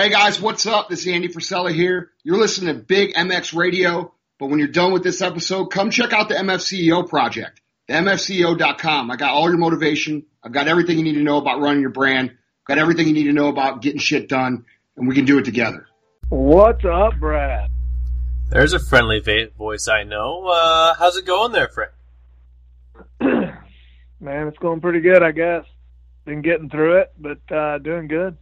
[0.00, 0.88] Hey guys, what's up?
[0.88, 2.12] This is Andy Frisella here.
[2.22, 6.12] You're listening to Big MX Radio, but when you're done with this episode, come check
[6.12, 9.10] out the MFCEO project, the MFCEO.com.
[9.10, 10.24] I got all your motivation.
[10.40, 12.30] I've got everything you need to know about running your brand.
[12.30, 14.66] I've got everything you need to know about getting shit done,
[14.96, 15.88] and we can do it together.
[16.28, 17.68] What's up, Brad?
[18.50, 19.20] There's a friendly
[19.58, 20.46] voice I know.
[20.46, 21.90] Uh, how's it going there, Frank?
[24.20, 25.64] Man, it's going pretty good, I guess.
[26.24, 28.36] Been getting through it, but uh, doing good.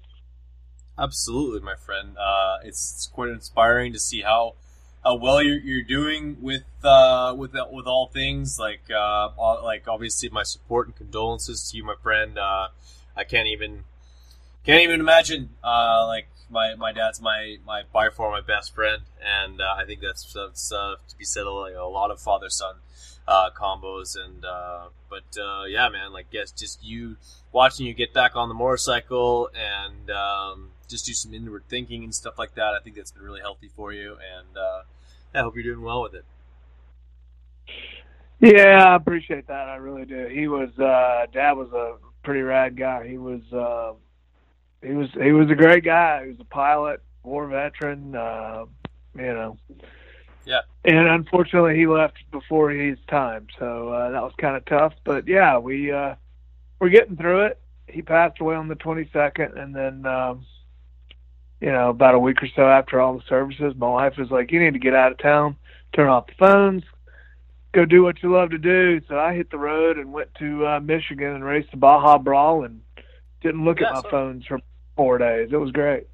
[0.98, 2.16] Absolutely, my friend.
[2.18, 4.54] Uh, it's, it's, quite inspiring to see how
[5.04, 8.58] how well you're, you're doing with uh, with with all things.
[8.58, 12.38] Like uh, all, like obviously, my support and condolences to you, my friend.
[12.38, 12.68] Uh,
[13.14, 13.84] I can't even
[14.64, 15.50] can't even imagine.
[15.62, 19.84] Uh, like my, my dad's my my by far my best friend, and uh, I
[19.84, 22.76] think that's that's to be said like a lot of father son
[23.28, 24.16] combos.
[24.16, 24.46] And
[25.10, 27.16] but yeah, man, like guess just you
[27.52, 32.14] watching you get back on the motorcycle and um, just do some inward thinking and
[32.14, 32.74] stuff like that.
[32.74, 34.82] I think that's been really healthy for you, and uh,
[35.34, 36.24] I hope you're doing well with it.
[38.40, 39.68] Yeah, I appreciate that.
[39.68, 40.26] I really do.
[40.26, 43.08] He was uh dad was a pretty rad guy.
[43.08, 43.94] He was uh
[44.86, 46.24] he was he was a great guy.
[46.24, 48.66] He was a pilot, war veteran, uh
[49.14, 49.58] you know.
[50.44, 50.60] Yeah.
[50.84, 53.46] And unfortunately he left before his time.
[53.58, 56.16] So uh that was kind of tough, but yeah, we uh
[56.78, 57.58] we're getting through it.
[57.88, 60.44] He passed away on the 22nd and then um
[61.60, 64.52] you know, about a week or so after all the services, my wife was like,
[64.52, 65.56] "You need to get out of town,
[65.94, 66.84] turn off the phones,
[67.72, 70.66] go do what you love to do." So I hit the road and went to
[70.66, 72.82] uh, Michigan and raced the Baja Brawl and
[73.42, 74.10] didn't look at my awesome.
[74.10, 74.60] phones for
[74.96, 75.50] four days.
[75.52, 76.06] It was great.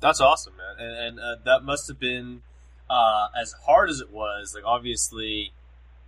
[0.00, 2.42] That's awesome, man, and, and uh, that must have been
[2.90, 4.52] uh, as hard as it was.
[4.54, 5.52] Like obviously,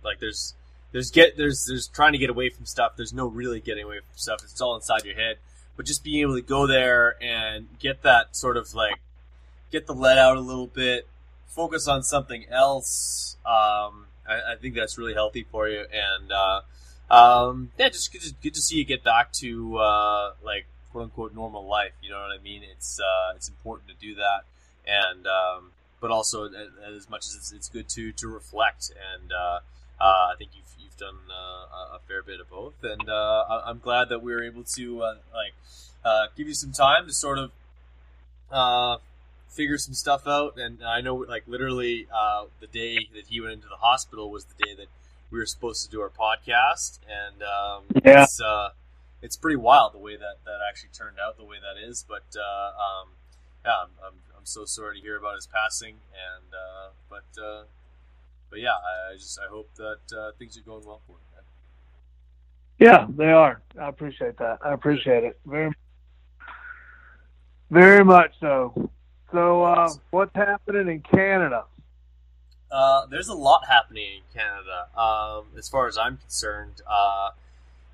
[0.03, 0.53] like there's
[0.91, 2.93] there's get there's there's trying to get away from stuff.
[2.97, 4.39] There's no really getting away from stuff.
[4.43, 5.37] It's all inside your head
[5.75, 8.99] but just being able to go there and get that sort of like
[9.71, 11.07] get the let out a little bit,
[11.47, 13.37] focus on something else.
[13.45, 16.61] Um, I, I, think that's really healthy for you, and uh,
[17.13, 21.05] um, yeah, just good, to, good to see you get back to uh, like quote
[21.05, 21.93] unquote normal life.
[22.01, 22.63] You know what I mean?
[22.63, 24.45] It's uh, it's important to do that,
[24.87, 26.49] and um, but also
[26.87, 29.31] as much as it's, it's good to to reflect and.
[29.31, 29.59] Uh,
[29.99, 33.79] uh, I think you've you've done uh, a fair bit of both, and uh, I'm
[33.79, 35.53] glad that we were able to uh, like
[36.03, 37.51] uh, give you some time to sort of
[38.51, 38.97] uh,
[39.49, 40.57] figure some stuff out.
[40.57, 42.07] And I know, like literally,
[42.59, 44.87] the day that he went into the hospital was the day that
[45.31, 48.23] we were supposed to do our podcast, and um, yeah.
[48.23, 48.41] it's
[49.21, 52.05] it's pretty wild the way that that actually turned out the way that is.
[52.07, 53.09] But um,
[53.63, 56.53] yeah, I'm, I'm, I'm so sorry to hear about his passing, and
[57.09, 57.43] but
[58.55, 61.25] but yeah, I just I hope that uh, things are going well for you.
[61.35, 61.43] Man.
[62.79, 63.61] Yeah, they are.
[63.77, 64.59] I appreciate that.
[64.63, 65.73] I appreciate it very,
[67.69, 68.89] very much so.
[69.33, 71.65] So, uh, what's happening in Canada?
[72.71, 76.81] Uh, there's a lot happening in Canada, um, as far as I'm concerned.
[76.89, 77.31] Uh,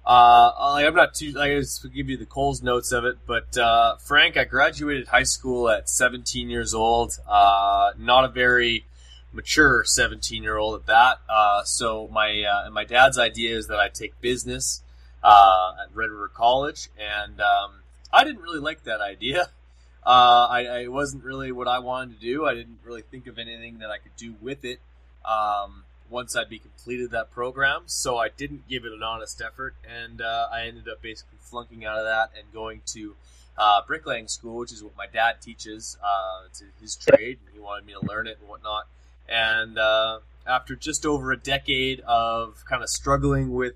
[0.06, 1.34] uh, I'm not too.
[1.40, 5.24] I just give you the Coles notes of it, but uh, Frank, I graduated high
[5.24, 7.18] school at 17 years old.
[7.28, 8.86] Uh, not a very
[9.34, 11.20] mature 17 year old at that.
[11.30, 14.82] Uh, so my uh, my dad's idea is that I take business
[15.24, 17.82] uh, at Red River College, and um,
[18.12, 19.50] I didn't really like that idea.
[20.04, 22.44] Uh, I, I, wasn't really what I wanted to do.
[22.44, 24.80] I didn't really think of anything that I could do with it
[25.24, 27.84] um, once I'd be completed that program.
[27.86, 31.86] So I didn't give it an honest effort, and uh, I ended up basically flunking
[31.86, 33.16] out of that and going to
[33.60, 36.00] uh, bricklaying school, which is what my dad teaches.
[36.04, 36.48] Uh,
[36.82, 38.88] his trade, and he wanted me to learn it and whatnot.
[39.28, 43.74] And uh, after just over a decade of kind of struggling with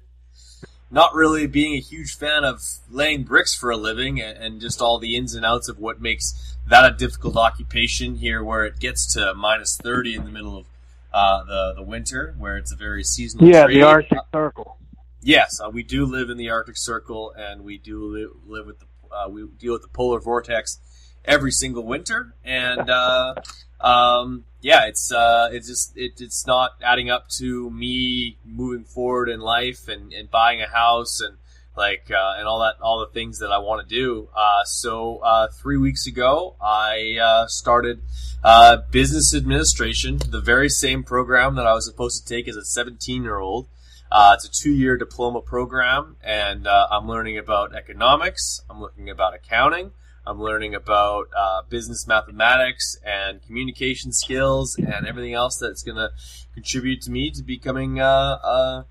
[0.91, 4.81] not really being a huge fan of laying bricks for a living and, and, just
[4.81, 8.79] all the ins and outs of what makes that a difficult occupation here, where it
[8.79, 10.66] gets to minus 30 in the middle of
[11.13, 13.77] uh, the, the winter, where it's a very seasonal Yeah, trade.
[13.77, 14.77] the Arctic Circle.
[15.22, 18.79] Yes, uh, we do live in the Arctic Circle, and we do li- live with
[18.79, 20.77] the uh, we deal with the polar vortex
[21.23, 23.36] every single winter, and uh,
[23.80, 29.29] um, yeah, it's uh, it's just it, it's not adding up to me moving forward
[29.29, 31.38] in life and, and buying a house and
[31.77, 34.27] like uh, and all that all the things that I want to do.
[34.35, 38.01] Uh, so uh, three weeks ago, I uh, started
[38.44, 42.65] uh, business administration, the very same program that I was supposed to take as a
[42.65, 43.68] 17 year old.
[44.11, 48.63] Uh, it's a two year diploma program, and I'm learning about economics.
[48.68, 49.91] I'm looking about accounting.
[50.27, 56.10] I'm learning about uh, business mathematics and communication skills and everything else that's going to
[56.54, 58.83] contribute to me to becoming uh, uh,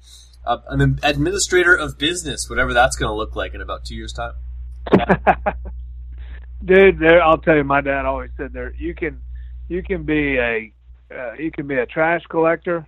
[0.69, 4.35] an administrator of business, whatever that's going to look like in about two years' time.
[6.65, 9.21] Dude, there, I'll tell you, my dad always said there you can
[9.69, 10.73] you can be a
[11.15, 12.87] uh, you can be a trash collector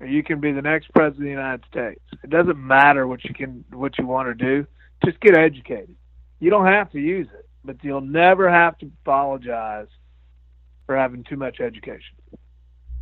[0.00, 2.00] or you can be the next president of the United States.
[2.22, 4.66] It doesn't matter what you can what you want to do.
[5.04, 5.94] Just get educated.
[6.40, 9.88] You don't have to use it, but you'll never have to apologize
[10.86, 12.16] for having too much education.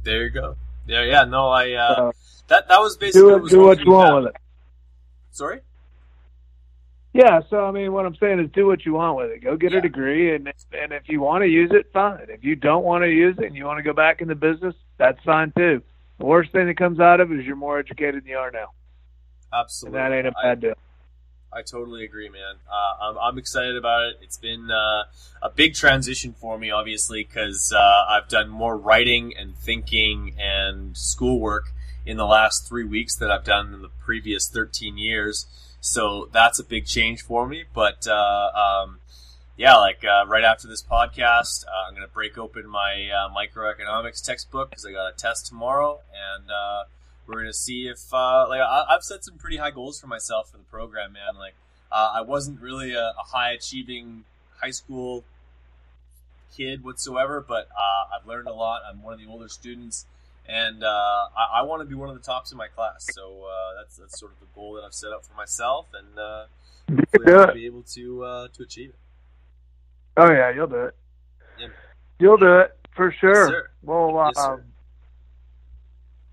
[0.05, 0.57] There you go.
[0.87, 1.25] Yeah, yeah.
[1.25, 2.13] No, I uh, So,
[2.49, 4.41] that that was basically do it, was do what you want with it.
[5.33, 5.61] Sorry.
[7.15, 9.45] Yeah, so I mean, what I'm saying is, do what you want with it.
[9.45, 9.79] Go get Yeah.
[9.79, 12.27] a degree, and and if you want to use it, fine.
[12.29, 14.35] If you don't want to use it and you want to go back in the
[14.35, 15.83] business, that's fine too.
[16.19, 18.51] The worst thing that comes out of it is you're more educated than you are
[18.51, 18.69] now,
[19.53, 19.99] and Absolutely.
[19.99, 20.75] that ain't a I- bad deal.
[21.53, 22.57] I totally agree, man.
[22.71, 24.19] Uh, I'm, I'm excited about it.
[24.23, 25.05] It's been uh,
[25.43, 30.97] a big transition for me, obviously, because uh, I've done more writing and thinking and
[30.97, 31.73] schoolwork
[32.07, 35.47] in the last three weeks that I've done in the previous 13 years.
[35.81, 37.65] So that's a big change for me.
[37.75, 39.01] But uh, um,
[39.57, 44.25] yeah, like uh, right after this podcast, uh, I'm going to break open my microeconomics
[44.25, 46.51] textbook because I got a test tomorrow, and
[47.33, 50.07] we're going to see if uh, like I, I've set some pretty high goals for
[50.07, 51.37] myself for the program, man.
[51.39, 51.55] Like
[51.91, 54.25] uh, I wasn't really a, a high achieving
[54.61, 55.25] high school
[56.57, 58.83] kid whatsoever, but uh, I've learned a lot.
[58.89, 60.07] I'm one of the older students,
[60.47, 60.87] and uh,
[61.37, 63.09] I, I want to be one of the tops in my class.
[63.13, 66.19] So uh, that's that's sort of the goal that I've set up for myself, and
[66.19, 66.45] uh,
[66.89, 68.97] hopefully I'll be able to uh, to achieve it.
[70.17, 70.95] Oh yeah, you'll do it.
[71.59, 71.69] Yeah.
[72.19, 73.49] You'll do it for sure.
[73.49, 73.71] sir.
[73.83, 74.61] Well, uh, Yes,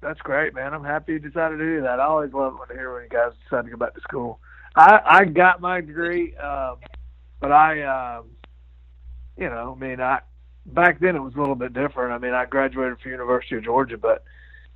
[0.01, 0.73] that's great, man.
[0.73, 1.99] I'm happy you decided to do that.
[1.99, 4.39] I always love when hear when you guys decide to go back to school.
[4.75, 6.77] I I got my degree, um,
[7.39, 8.27] but I, um,
[9.37, 10.21] you know, I mean, I
[10.65, 12.13] back then it was a little bit different.
[12.13, 14.23] I mean, I graduated from University of Georgia, but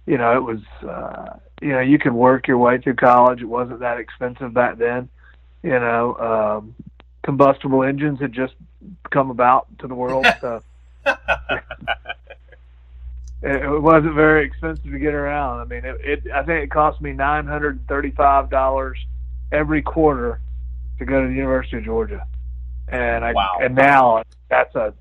[0.05, 3.41] you know, it was, uh, you know, you could work your way through college.
[3.41, 5.07] It wasn't that expensive back then.
[5.61, 6.75] You know, um,
[7.23, 8.55] combustible engines had just
[9.11, 10.61] come about to the world, so
[13.43, 15.59] it, wasn't very expensive to get around.
[15.59, 18.97] I mean, it, it I think it cost me nine hundred and thirty-five dollars
[19.51, 20.39] every quarter
[20.99, 22.25] to go to the University of Georgia,
[22.87, 23.57] and I Wow.
[23.61, 24.93] and now that's a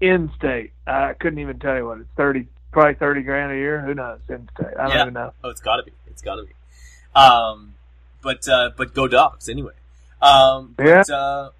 [0.00, 0.72] in-state.
[0.86, 3.80] I couldn't even tell you what it's thirty, probably thirty grand a year.
[3.80, 4.20] Who knows?
[4.28, 4.76] In-state.
[4.78, 5.02] I don't Yeah.
[5.02, 5.32] even know.
[5.42, 5.92] Oh, it's got to be.
[6.08, 6.52] It's got to be.
[7.14, 7.74] Um,
[8.22, 9.74] but uh, but go dogs anyway.
[10.22, 11.50] Um, but, uh,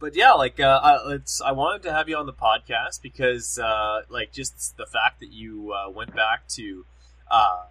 [0.00, 3.58] but yeah, like uh, I, it's I wanted to have you on the podcast because
[3.58, 6.84] uh, like just the fact that you uh, went back to
[7.30, 7.64] uh,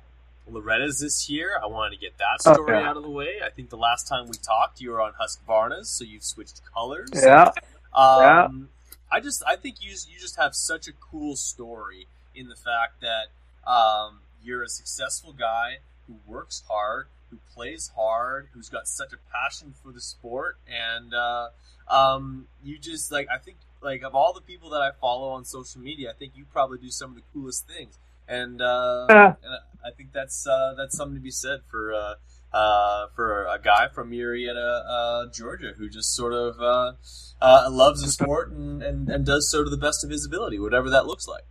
[0.50, 2.90] Loretta's this year, I wanted to get that Oh, story yeah.
[2.90, 3.36] out of the way.
[3.46, 7.10] I think the last time we talked, you were on Husqvarna's, so you've switched colors.
[7.14, 7.52] Yeah.
[7.94, 8.70] Um,
[9.12, 13.02] I just I think you you just have such a cool story in the fact
[13.02, 13.28] that
[13.70, 15.78] um, you're a successful guy
[16.08, 21.14] who works hard, who plays hard, who's got such a passion for the sport, and
[21.14, 21.48] uh,
[21.88, 25.46] um, you just like I think like of all the people that I follow on
[25.46, 27.98] social media, I think you probably do some of the coolest things,
[28.28, 29.26] and uh, Yeah.
[29.44, 29.54] and
[29.86, 31.94] I- think that's uh, that's something to be said for.
[31.94, 32.16] Uh,
[32.54, 36.94] uh, for a guy from Marietta, uh, Georgia, who just sort of uh,
[37.42, 40.58] uh, loves the sport and, and, and does so to the best of his ability,
[40.58, 41.44] whatever that looks like.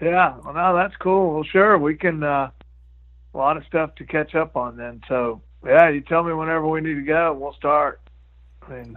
[0.00, 1.34] Yeah, well, no, that's cool.
[1.34, 2.22] Well, sure, we can.
[2.22, 2.50] Uh,
[3.34, 5.02] a lot of stuff to catch up on then.
[5.08, 8.00] So, yeah, you tell me whenever we need to go, we'll start.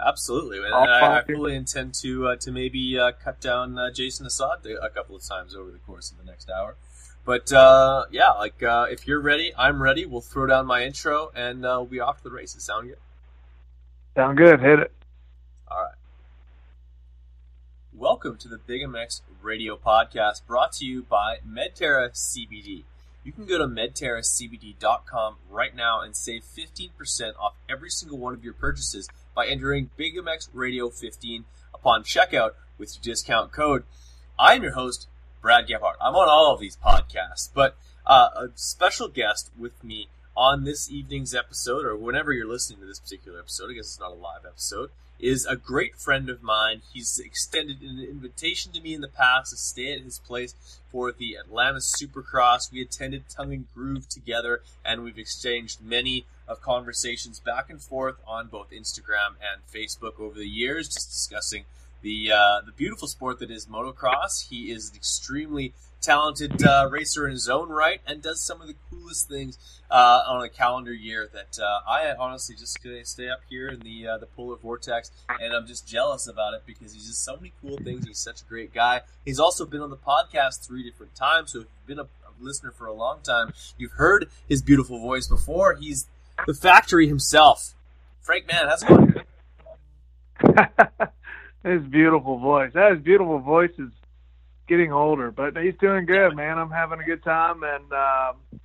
[0.06, 4.26] Absolutely, and I, I fully intend to uh, to maybe uh, cut down uh, Jason
[4.26, 6.76] Assad a couple of times over the course of the next hour.
[7.24, 10.06] But uh, yeah, like uh, if you're ready, I'm ready.
[10.06, 12.64] We'll throw down my intro and uh, we'll be off to the races.
[12.64, 12.98] Sound good?
[14.16, 14.60] sound good.
[14.60, 14.92] Hit it.
[15.70, 15.96] All right.
[17.94, 22.84] Welcome to the Big MX Radio Podcast, brought to you by Medterra CBD.
[23.24, 26.90] You can go to medterracbd.com right now and save 15%
[27.40, 32.52] off every single one of your purchases by entering Big MX Radio 15 upon checkout
[32.78, 33.84] with your discount code.
[34.38, 35.08] I'm your host,
[35.42, 35.96] Brad Gephardt.
[36.02, 40.90] I'm on all of these podcasts, but uh, a special guest with me on this
[40.90, 44.16] evening's episode, or whenever you're listening to this particular episode, I guess it's not a
[44.16, 46.82] live episode, is a great friend of mine.
[46.94, 50.56] He's extended an invitation to me in the past to stay at his place
[50.92, 52.72] for the Atlanta Supercross.
[52.72, 58.18] We attended Tongue and Groove together, and we've exchanged many of conversations back and forth
[58.28, 61.64] on both Instagram and Facebook over the years, just discussing
[62.02, 64.50] the uh, the beautiful sport that is motocross.
[64.50, 68.68] He is an extremely talented uh, racer in his own right, and does some of
[68.68, 69.58] the coolest things
[69.90, 74.08] uh, on a calendar year that uh, I honestly just stay up here in the
[74.08, 77.54] uh, the polar vortex, and I'm just jealous about it because he's just so many
[77.62, 78.06] cool things.
[78.06, 79.02] He's such a great guy.
[79.24, 82.32] He's also been on the podcast three different times, so if you've been a, a
[82.40, 85.76] listener for a long time, you've heard his beautiful voice before.
[85.76, 86.08] He's
[86.48, 87.74] the factory himself.
[88.22, 89.16] Frank, man, how's it going?
[91.64, 92.72] His beautiful voice.
[92.74, 93.92] That his beautiful voice is
[94.68, 96.58] getting older, but he's doing good, man.
[96.58, 98.62] I'm having a good time, and um,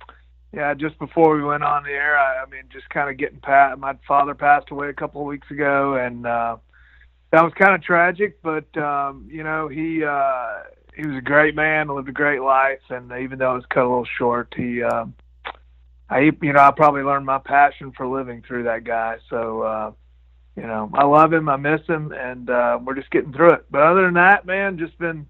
[0.51, 3.39] yeah, just before we went on the air, I, I mean, just kind of getting
[3.39, 3.77] pat.
[3.77, 6.57] My father passed away a couple of weeks ago, and uh,
[7.31, 8.41] that was kind of tragic.
[8.41, 10.63] But um, you know, he uh,
[10.95, 13.83] he was a great man, lived a great life, and even though it was cut
[13.83, 14.81] a little short, he.
[14.81, 15.05] Uh,
[16.09, 19.17] I, you know, I probably learned my passion for living through that guy.
[19.29, 19.91] So, uh,
[20.55, 23.65] you know, I love him, I miss him, and uh, we're just getting through it.
[23.69, 25.27] But other than that, man, just been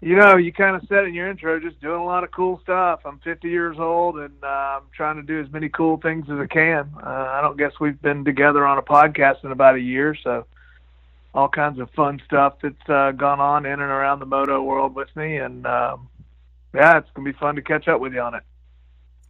[0.00, 2.60] you know, you kind of said in your intro, just doing a lot of cool
[2.62, 3.00] stuff.
[3.04, 6.38] I'm 50 years old and uh, I'm trying to do as many cool things as
[6.38, 6.90] I can.
[7.02, 10.46] Uh, I don't guess we've been together on a podcast in about a year, so
[11.34, 14.94] all kinds of fun stuff that's uh, gone on in and around the moto world
[14.94, 16.08] with me, and um,
[16.72, 18.42] yeah, it's gonna be fun to catch up with you on it.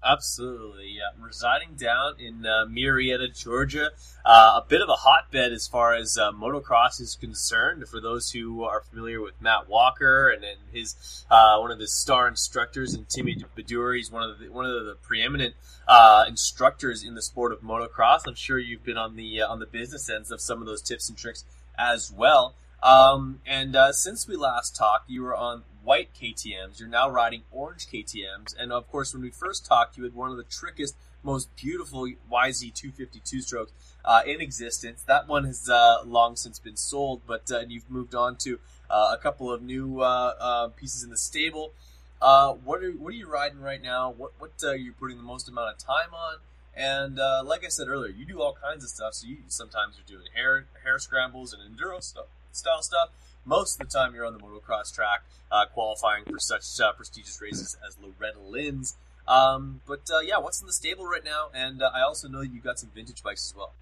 [0.04, 0.90] Absolutely.
[0.90, 1.10] Yeah.
[1.20, 3.90] Residing down in uh, Marietta, Georgia,
[4.24, 7.88] uh, a bit of a hotbed as far as uh, motocross is concerned.
[7.88, 11.92] For those who are familiar with Matt Walker and, and his uh, one of his
[11.92, 15.54] star instructors, and Timmy Baduri, he's one of the one of the preeminent
[15.88, 18.20] uh, instructors in the sport of motocross.
[18.26, 20.80] I'm sure you've been on the uh, on the business ends of some of those
[20.80, 21.44] tips and tricks
[21.76, 22.54] as well.
[22.80, 26.78] Um, and since we last talked, you were on white KTM's.
[26.78, 28.52] You're now riding orange KTM's.
[28.52, 32.06] And of course, when we first talked, you had one of the trickiest, most beautiful
[32.30, 33.72] YZ252 strokes
[34.04, 35.02] uh, in existence.
[35.02, 38.58] That one has uh, long since been sold, but uh, you've moved on to
[38.90, 41.72] uh, a couple of new uh, uh, pieces in the stable.
[42.20, 44.10] what are what are you riding right now?
[44.10, 46.36] What what are you putting the most amount of time on?
[46.76, 47.16] And
[47.48, 49.14] like I said earlier, you do all kinds of stuff.
[49.14, 53.08] So you sometimes you're doing hare hare scrambles and enduro stuff, style stuff
[53.44, 57.40] most of the time you're on the motocross track, uh, qualifying for such uh, prestigious
[57.40, 58.96] races as Loretta Lynn's.
[59.26, 61.48] Um, but uh, yeah, what's in the stable right now?
[61.54, 63.72] And uh, I also know you got some vintage bikes as well.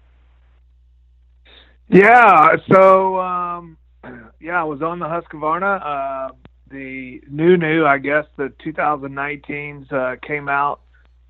[1.89, 3.77] Yeah, so um,
[4.41, 5.85] yeah, I was on the Husqvarna.
[5.85, 6.33] Uh,
[6.69, 10.81] the new new, I guess, the 2019s uh, came out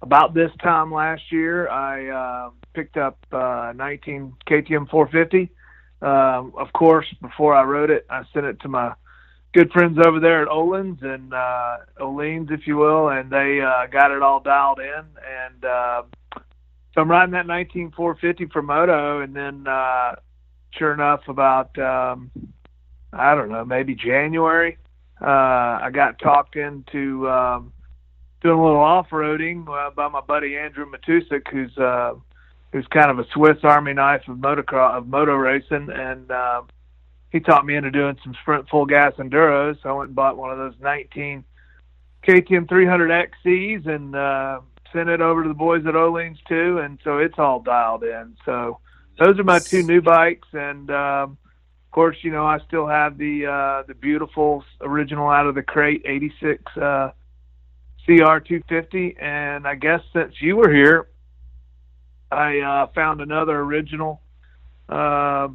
[0.01, 1.69] about this time last year.
[1.69, 5.51] I picked up 19 KTM 450
[6.01, 8.93] um, of course, before I wrote it, I sent it to my
[9.53, 13.87] good friends over there at Olin's and uh, Öhlins, if you will, and they uh,
[13.87, 15.03] got it all dialed in.
[15.03, 16.03] And uh,
[16.93, 20.15] so I'm riding that 19450 for moto, and then uh,
[20.71, 22.29] sure enough, about um,
[23.13, 24.77] I don't know, maybe January,
[25.21, 25.25] uh,
[25.81, 27.73] I got talked into um,
[28.41, 32.13] doing a little off-roading uh, by my buddy Andrew Matusik, who's uh,
[32.71, 36.61] who's kind of a Swiss Army knife of motocross of moto racing, and uh,
[37.31, 39.81] he taught me into doing some sprint full gas enduros.
[39.81, 41.43] So I went and bought one of those 19
[42.27, 44.59] KTM 300 XCs and uh,
[44.91, 48.35] sent it over to the boys at Öhlins too, and so it's all dialed in.
[48.45, 48.79] So
[49.19, 51.37] those are my two new bikes, and um,
[51.85, 55.63] of course, you know I still have the uh, the beautiful original out of the
[55.63, 57.11] crate 86 uh,
[58.05, 61.07] CR 250, and I guess since you were here,
[62.31, 64.21] I uh, found another original
[64.89, 65.47] uh,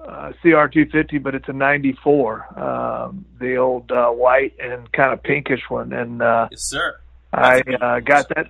[0.00, 5.62] uh, CR250, but it's a 94, um, the old uh, white and kind of pinkish
[5.68, 5.92] one.
[5.92, 6.98] And uh, yes, sir.
[7.32, 8.48] I uh, got that.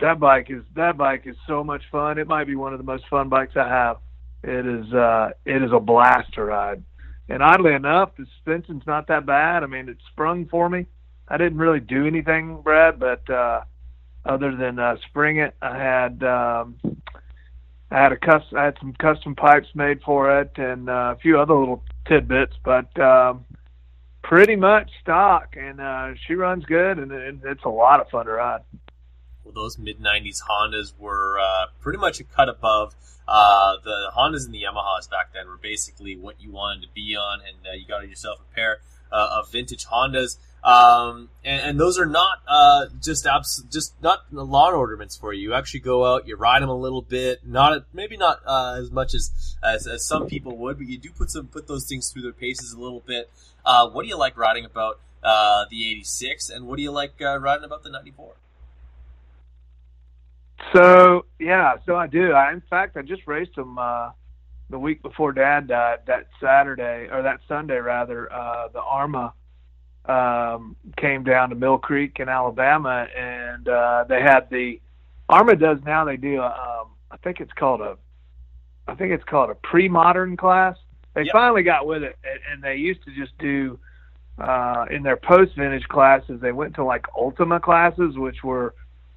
[0.00, 2.18] That bike is that bike is so much fun.
[2.18, 3.96] It might be one of the most fun bikes I have.
[4.44, 6.84] It is uh, it is a blast to ride.
[7.28, 9.62] And oddly enough, the suspension's not that bad.
[9.62, 10.86] I mean, it sprung for me.
[11.26, 13.62] I didn't really do anything, Brad, but uh,
[14.28, 15.54] other than uh, spring it.
[15.60, 16.76] I had um,
[17.90, 21.18] I had a custom, I had some custom pipes made for it and uh, a
[21.20, 23.46] few other little tidbits, but um,
[24.22, 25.56] pretty much stock.
[25.58, 28.60] And uh, she runs good, and it, it's a lot of fun to ride.
[29.42, 32.94] Well, those mid '90s Hondas were uh, pretty much a cut above.
[33.26, 37.16] Uh, the Hondas and the Yamahas back then were basically what you wanted to be
[37.16, 38.78] on, and uh, you got yourself a pair
[39.10, 40.36] uh, of vintage Hondas.
[40.62, 45.50] Um, and, and, those are not uh, just abs- just not lawn ornaments for you.
[45.50, 48.90] You actually go out, you ride them a little bit, not maybe not uh, as
[48.90, 52.10] much as, as, as some people would, but you do put some put those things
[52.10, 53.30] through their paces a little bit.
[53.64, 57.14] Uh, what do you like riding about uh, the '86, and what do you like
[57.22, 58.34] uh, riding about the '94?
[60.74, 62.32] So yeah, so I do.
[62.32, 64.10] I in fact I just raced them uh,
[64.70, 66.00] the week before Dad died.
[66.08, 68.28] That Saturday or that Sunday rather,
[68.72, 69.32] the AHRMA
[70.08, 74.80] um, came down to Mill Creek in Alabama, and uh, they had the
[75.28, 76.04] AHRMA does now.
[76.04, 76.40] They do.
[76.42, 77.96] Um, I think it's called a.
[78.86, 80.76] I think it's called a pre-modern class.
[81.14, 81.32] They yep.
[81.32, 83.78] finally got with it, and, and they used to just do
[84.38, 86.40] uh, in their post-vintage classes.
[86.40, 88.74] They went to like Ultima classes, which were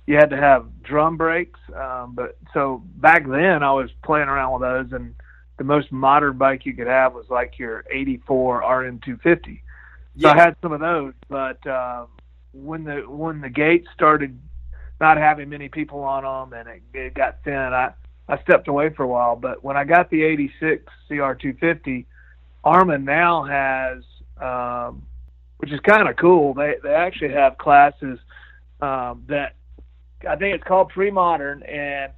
[0.07, 1.59] you had to have drum brakes.
[1.73, 5.15] Um, but so back then, I was playing around with those, and
[5.57, 9.61] the most modern bike you could have was like your 84 RM250.
[10.19, 12.07] So I had some of those, but um,
[12.53, 14.39] when the when the gates started
[14.99, 17.93] not having many people on them and it, it got thin, I
[18.27, 19.35] I stepped away for a while.
[19.35, 22.05] But when I got the 86 CR250,
[22.63, 24.03] AHRMA now has,
[24.39, 25.03] um,
[25.57, 26.53] which is kind of cool.
[26.53, 28.19] They they actually have classes
[28.81, 29.55] um, that
[30.27, 32.11] I think it's called pre-modern, and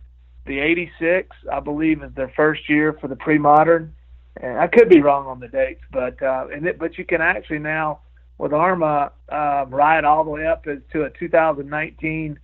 [0.45, 3.93] the 86 I believe is their first year for the pre-modern.
[4.41, 7.21] And I could be wrong on the dates, but uh, and it, but you can
[7.21, 7.99] actually now
[8.37, 12.39] with AHRMA um, ride all the way up to a 2019,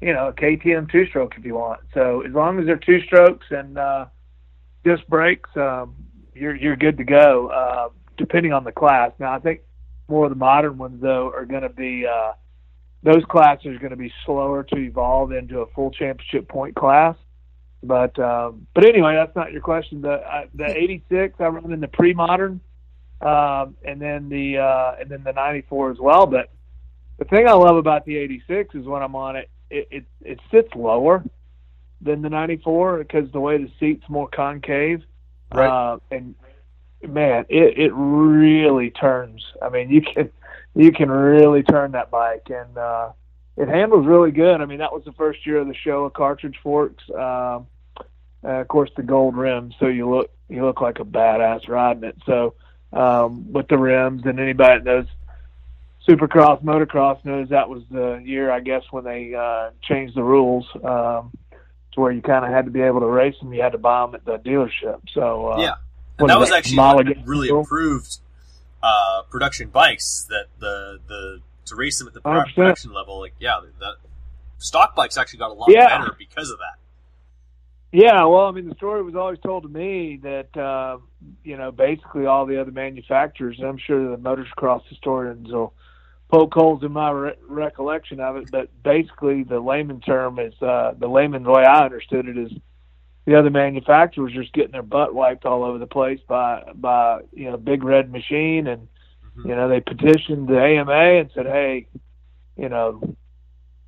[0.00, 1.80] you know, KTM two stroke if you want.
[1.94, 4.06] So as long as they're two strokes and uh,
[4.82, 5.94] disc brakes, um,
[6.34, 7.48] you're you're good to go.
[7.48, 9.12] Uh, depending on the class.
[9.18, 9.60] Now I think
[10.08, 12.32] more of the modern ones though are going to be uh,
[13.02, 17.16] those classes are going to be slower to evolve into a full championship point class.
[17.82, 20.02] But um, but anyway, that's not your question.
[20.02, 22.60] The uh, the 86 I run in the pre-modern,
[23.20, 26.26] um, and then the uh, and then the 94 as well.
[26.26, 26.50] But
[27.18, 30.40] the thing I love about the 86 is when I'm on it, it it, it
[30.50, 31.24] sits lower
[32.00, 35.02] than the 94 because the way the seat's more concave.
[35.52, 35.68] Right.
[35.68, 36.34] Uh, and
[37.06, 39.44] man, it it really turns.
[39.62, 40.30] I mean, you can
[40.74, 43.10] you can really turn that bike, and uh,
[43.58, 44.60] it handles really good.
[44.60, 47.02] I mean, that was the first year of the Showa cartridge forks.
[47.10, 47.66] Um,
[48.44, 52.04] uh, of course, the gold rims, so you look you look like a badass riding
[52.04, 52.16] it.
[52.24, 52.54] So
[52.92, 55.06] um, with the rims, and anybody that knows
[56.08, 60.66] Supercross, motocross knows that was the year, I guess, when they uh, changed the rules
[60.76, 61.32] um,
[61.92, 63.52] to where you kind of had to be able to race them.
[63.52, 65.00] You had to buy them at the dealership.
[65.12, 65.74] So uh, yeah,
[66.18, 68.18] and that was actually really improved
[68.82, 70.26] uh, production bikes.
[70.30, 73.94] That the the to race them at the production level, like yeah, that
[74.58, 75.98] stock bikes actually got a lot Yeah.
[75.98, 76.78] better because of that.
[77.90, 80.98] Yeah, well, I mean, the story was always told to me that uh,
[81.42, 83.58] you know basically all the other manufacturers.
[83.58, 85.72] And I'm sure the motocross historians will
[86.30, 90.92] poke holes in my re- recollection of it, but basically the layman term is uh,
[90.98, 92.52] the layman way I understood it is
[93.24, 97.50] the other manufacturers just getting their butt wiped all over the place by by you
[97.50, 98.88] know big red machine and
[99.44, 101.86] You know they petitioned the AMA and said hey
[102.56, 103.16] you know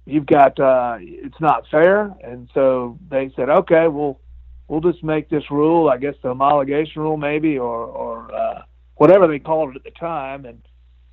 [0.06, 4.20] you've got uh it's not fair and so they said okay well
[4.68, 8.62] we'll just make this rule I guess the homologation rule maybe or or uh
[8.96, 10.62] whatever they called it at the time and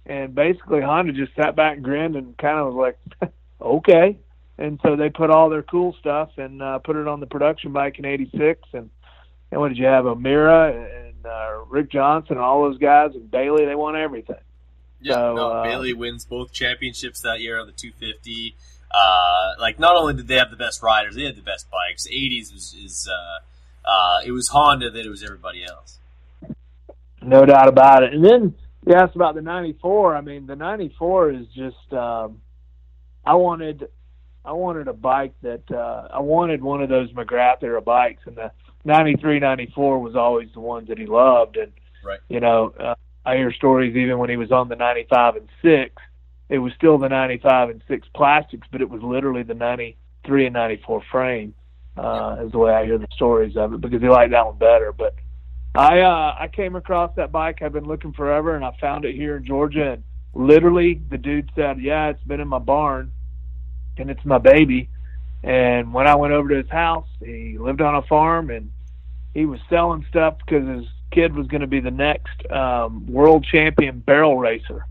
[0.05, 4.17] and basically Honda just sat back and grinned and kind of was like okay
[4.59, 7.71] and so they put all their cool stuff and uh, put it on the production
[7.71, 8.61] bike in '86.
[8.73, 8.89] And
[9.51, 10.05] and what did you have?
[10.05, 13.65] O'Mara and uh, Rick Johnson and all those guys and Bailey.
[13.65, 14.37] They won everything.
[15.01, 18.55] Yeah, So, no, uh, Bailey wins both championships that year on the 250.
[18.89, 22.07] Uh, like, not only did they have the best riders, they had the best bikes.
[22.07, 25.99] 80s was is uh, uh, it was Honda that it was everybody else.
[27.21, 28.13] No doubt about it.
[28.13, 30.15] And then you asked about the '94.
[30.15, 31.93] I mean, the '94 is just.
[31.93, 32.41] Um,
[33.25, 33.89] I wanted,
[34.45, 38.37] I wanted a bike that uh, I wanted one of those McGrath era bikes, and
[38.37, 38.51] the
[38.85, 41.57] '93, '94 was always the ones that he loved.
[41.57, 41.71] And
[42.03, 42.19] Right.
[42.29, 46.01] you know, uh, I hear stories even when he was on the '95 and six.
[46.49, 50.53] It was still the '95 and six plastics, but it was literally the '93 and
[50.53, 51.53] '94 frame.
[51.97, 54.57] Uh, is the way I hear the stories of it because he liked that one
[54.57, 54.91] better.
[54.91, 55.15] But
[55.73, 57.61] I uh, I came across that bike.
[57.61, 59.93] I've been looking forever, and I found it here in Georgia.
[59.93, 63.11] And literally, the dude said, "Yeah, it's been in my barn,
[63.97, 64.89] and it's my baby."
[65.43, 68.71] And when I went over to his house, he lived on a farm, and
[69.33, 73.45] he was selling stuff because his kid was going to be the next um, world
[73.45, 74.85] champion barrel racer.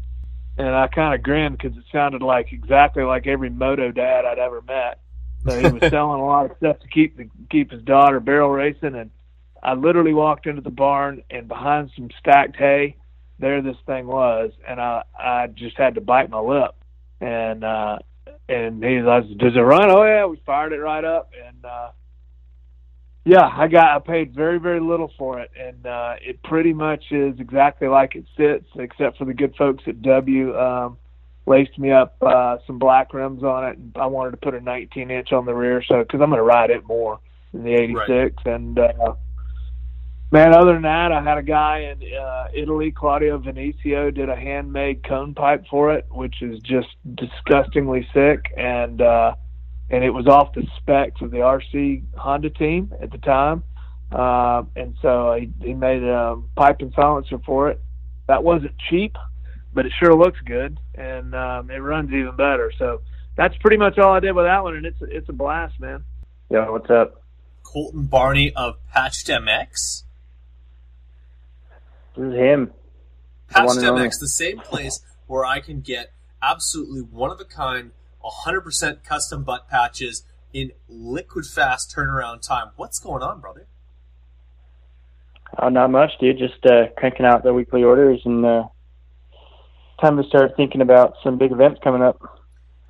[0.56, 4.38] And I kind of grinned because it sounded like exactly like every moto dad I'd
[4.38, 5.00] ever met.
[5.46, 8.50] So he was selling a lot of stuff to keep the, keep his daughter barrel
[8.50, 9.10] racing, and
[9.62, 12.96] I literally walked into the barn and behind some stacked hay,
[13.38, 16.74] there this thing was, and I I just had to bite my lip,
[17.20, 17.98] and uh,
[18.48, 19.90] and he was, does it run?
[19.90, 21.90] Oh yeah, we fired it right up, and uh,
[23.24, 27.04] yeah, I got I paid very very little for it, and uh, it pretty much
[27.10, 30.56] is exactly like it sits, except for the good folks at W.
[30.56, 30.98] Um,
[31.46, 34.60] laced me up uh, some black rims on it, and I wanted to put a
[34.60, 37.20] 19 inch on the rear, so because I'm going to ride it more
[37.52, 39.14] than the 86, and uh,
[40.30, 44.36] man, other than that, I had a guy in uh, Italy, Claudio Vinicio, did a
[44.36, 49.34] handmade cone pipe for it, which is just disgustingly sick, and uh,
[49.90, 53.62] and it was off the specs of the RC Honda team at the time,
[54.12, 57.80] uh, and so he, he made a pipe and silencer for it.
[58.26, 59.16] That wasn't cheap,
[59.72, 62.72] but it sure looks good, and um, it runs even better.
[62.78, 63.02] So
[63.36, 66.02] that's pretty much all I did with that one, and it's it's a blast, man.
[66.50, 67.22] Yeah, what's up?
[67.62, 70.04] Colton Barney of Patched MX.
[72.16, 72.72] This is him.
[73.48, 73.68] Patch
[74.18, 77.92] the same place where I can get absolutely one of a kind,
[78.24, 82.68] 100% custom butt patches in liquid fast turnaround time.
[82.76, 83.66] What's going on, brother?
[85.58, 86.38] Oh, not much, dude.
[86.38, 88.64] Just uh, cranking out the weekly orders and uh,
[90.00, 92.18] time to start thinking about some big events coming up.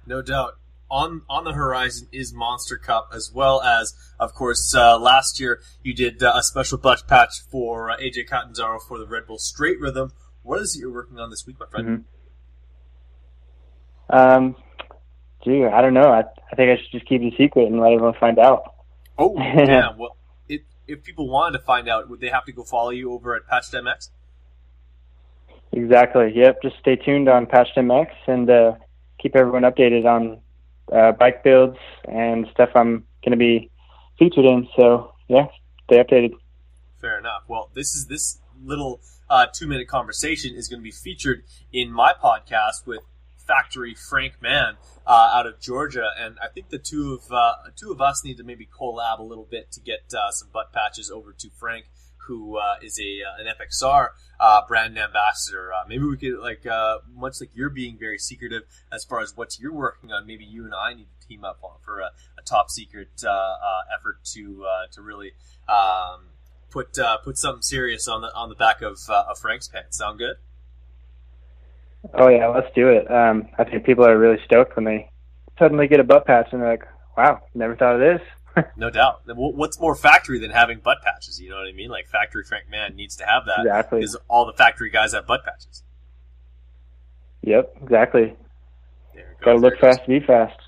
[0.06, 0.55] No doubt.
[0.88, 5.61] On on the horizon is Monster Cup, as well as, of course, uh, last year
[5.83, 9.38] you did uh, a special butt patch for uh, AJ Catanzaro for the Red Bull
[9.38, 10.12] Straight Rhythm.
[10.42, 11.88] What is it you're working on this week, my friend?
[11.88, 12.16] Mm-hmm.
[14.16, 14.57] Um,
[15.44, 16.09] gee, I don't know.
[16.09, 18.75] I, I think I should just keep it a secret and let everyone find out.
[19.18, 19.90] Oh, yeah.
[19.96, 20.16] Well,
[20.49, 23.35] it, if people wanted to find out, would they have to go follow you over
[23.35, 24.11] at Patched MX?
[25.72, 26.33] Exactly.
[26.35, 26.62] Yep.
[26.62, 28.72] Just stay tuned on Patched MX and uh,
[29.20, 30.40] keep everyone updated on
[30.92, 33.70] uh, bike builds and stuff I'm going to be
[34.18, 34.68] featured in.
[34.77, 35.46] So yeah,
[35.85, 36.35] stay updated.
[37.01, 37.42] Fair enough.
[37.49, 41.90] Well, this is this little uh, two minute conversation is going to be featured in
[41.90, 43.01] my podcast with
[43.46, 47.92] Factory Frank Mann uh, out of Georgia, and I think the two of uh, two
[47.92, 51.11] of us need to maybe collab a little bit to get uh, some butt patches
[51.11, 51.87] over to Frank,
[52.26, 54.08] who uh, is a uh, an FXR
[54.68, 55.70] brand ambassador.
[55.88, 56.64] maybe we could like
[57.14, 58.62] much like you're being very secretive
[58.92, 60.26] as far as what you're working on.
[60.26, 63.08] Maybe you and I need to team up on for a, a top secret
[63.94, 65.32] effort to to really.
[65.68, 66.28] Um,
[66.76, 69.96] put uh, put something serious on the on the back of, uh, of Frank's pants.
[69.96, 70.36] Sound good?
[72.14, 73.10] Oh yeah, let's do it.
[73.10, 75.10] Um, I think people are really stoked when they
[75.58, 76.84] suddenly get a butt patch and they're like,
[77.16, 78.20] "Wow, never thought of this."
[78.76, 79.22] no doubt.
[79.26, 81.40] What's more factory than having butt patches?
[81.40, 81.90] You know what I mean?
[81.90, 85.26] Like factory Frank Man needs to have that exactly because all the factory guys have
[85.26, 85.82] butt patches.
[87.42, 88.36] Yep, exactly.
[89.44, 90.58] Got to look fast to be fast.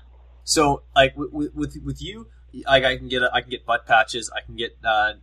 [0.43, 2.27] So, like with with with you,
[2.67, 4.31] like I can get a, I can get butt patches.
[4.35, 5.13] I can get uh,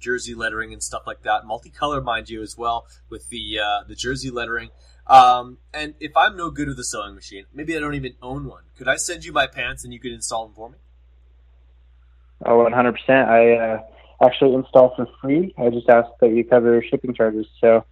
[0.00, 1.42] jersey lettering and stuff like that.
[1.44, 4.70] Multicolor, mind you, as well with the uh, the jersey lettering.
[5.06, 8.44] Um, and if I'm no good with a sewing machine, maybe I don't even own
[8.44, 8.64] one.
[8.76, 10.78] Could I send you my pants and you could install them for me?
[12.44, 12.94] Oh, 100%.
[13.08, 13.82] I uh,
[14.24, 15.54] actually install for free.
[15.58, 17.46] I just ask that you cover shipping charges.
[17.60, 17.84] So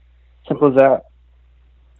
[0.46, 1.02] simple as that.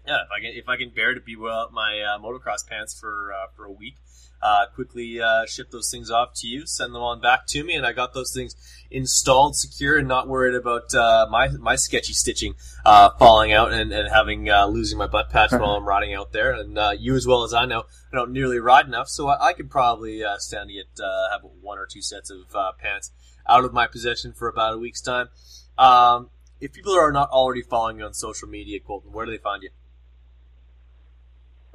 [0.07, 2.99] Yeah, if I can if I can bear to be without my uh, motocross pants
[2.99, 3.97] for uh, for a week,
[4.43, 7.75] uh, quickly uh, ship those things off to you, send them on back to me,
[7.75, 8.55] and I got those things
[8.91, 13.93] installed, secure, and not worried about uh, my my sketchy stitching uh, falling out and,
[13.93, 16.53] and having uh, losing my butt patch while I'm riding out there.
[16.53, 19.49] And uh, you, as well as I know, I don't nearly ride enough, so I,
[19.49, 20.87] I could probably stand to get
[21.33, 23.11] have one or two sets of pants
[23.49, 25.29] out of my possession for about a week's time.
[25.79, 29.39] Um, if people are not already following you on social media, Colton, where do they
[29.39, 29.71] find you?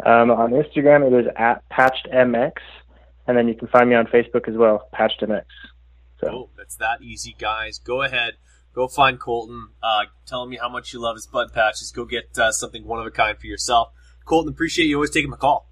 [0.06, 2.54] Um, on Instagram, it is at PatchedMX,
[3.28, 5.46] and then you can find me on Facebook as well, PatchedMX.
[6.20, 7.80] So oh, that's that easy, guys.
[7.80, 8.34] Go ahead,
[8.74, 9.70] go find Colton.
[9.82, 11.92] Uh, tell me how much you love his butt patches.
[11.92, 13.90] Go get uh, something one of a kind for yourself.
[14.26, 15.68] Colton, appreciate you always taking my call.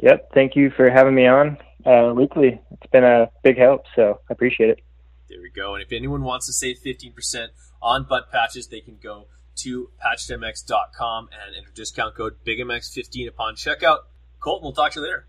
[0.00, 2.60] Yep, thank you for having me on uh, weekly.
[2.70, 4.80] It's been a big help, so I appreciate it.
[5.28, 5.74] There we go.
[5.74, 7.48] And if anyone wants to save 15%
[7.82, 9.26] on butt patches, they can go
[9.58, 13.98] to patchedmx.com and enter discount code BigMX15 upon checkout.
[14.40, 15.26] Colton, we'll talk to you later.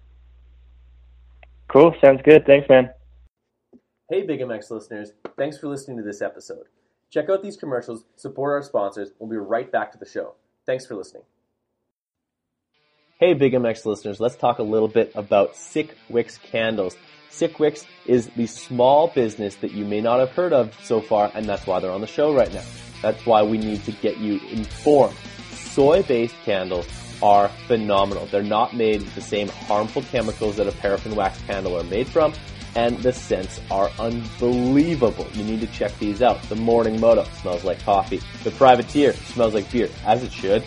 [1.67, 1.93] Cool.
[2.01, 2.45] Sounds good.
[2.45, 2.89] Thanks, man.
[4.09, 5.11] Hey, Big MX listeners.
[5.37, 6.65] Thanks for listening to this episode.
[7.11, 9.11] Check out these commercials, support our sponsors.
[9.19, 10.35] We'll be right back to the show.
[10.65, 11.23] Thanks for listening.
[13.19, 14.21] Hey, Big MX listeners.
[14.21, 16.95] Let's talk a little bit about Sick Wicks candles.
[17.29, 21.29] Sick Wicks is the small business that you may not have heard of so far,
[21.35, 22.63] and that's why they're on the show right now.
[23.01, 25.17] That's why we need to get you informed.
[25.51, 26.87] Soy-based candles
[27.21, 28.25] are phenomenal.
[28.27, 32.07] They're not made with the same harmful chemicals that a paraffin wax candle are made
[32.07, 32.31] from,
[32.75, 35.27] and the scents are unbelievable.
[35.33, 36.41] You need to check these out.
[36.43, 38.21] The Morning Moto smells like coffee.
[38.45, 40.63] The Privateer smells like beer, as it should.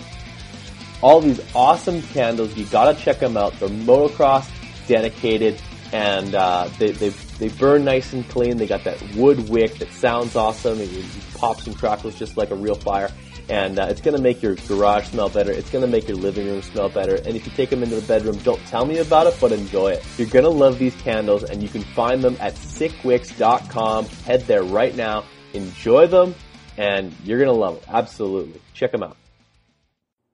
[1.02, 3.58] All these awesome candles, you gotta check them out.
[3.58, 4.48] They're motocross
[4.86, 5.60] dedicated,
[5.92, 8.56] and uh, they, they they burn nice and clean.
[8.56, 10.80] They got that wood wick that sounds awesome.
[10.80, 13.10] It, it pops and crackles just like a real fire.
[13.48, 15.50] And uh, it's going to make your garage smell better.
[15.50, 17.16] It's going to make your living room smell better.
[17.16, 19.92] And if you take them into the bedroom, don't tell me about it, but enjoy
[19.92, 20.06] it.
[20.16, 24.06] You're going to love these candles, and you can find them at sickwicks.com.
[24.06, 25.24] Head there right now.
[25.52, 26.34] Enjoy them,
[26.76, 27.94] and you're going to love them.
[27.94, 28.60] Absolutely.
[28.72, 29.16] Check them out.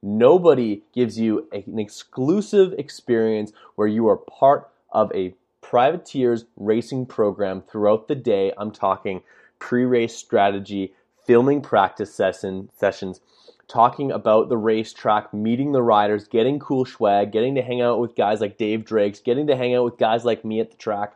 [0.00, 7.62] Nobody gives you an exclusive experience where you are part of a privateers racing program
[7.62, 8.52] throughout the day.
[8.56, 9.22] I'm talking
[9.58, 10.94] pre race strategy,
[11.26, 13.20] filming practice session, sessions,
[13.66, 18.14] talking about the racetrack, meeting the riders, getting cool swag, getting to hang out with
[18.14, 21.14] guys like Dave Drakes, getting to hang out with guys like me at the track.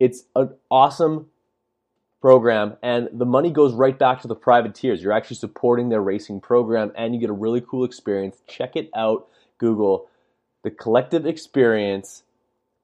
[0.00, 1.26] It's an awesome
[2.20, 5.02] program, and the money goes right back to the privateers.
[5.02, 8.42] You're actually supporting their racing program, and you get a really cool experience.
[8.46, 9.28] Check it out.
[9.58, 10.08] Google
[10.62, 12.22] the collective experience.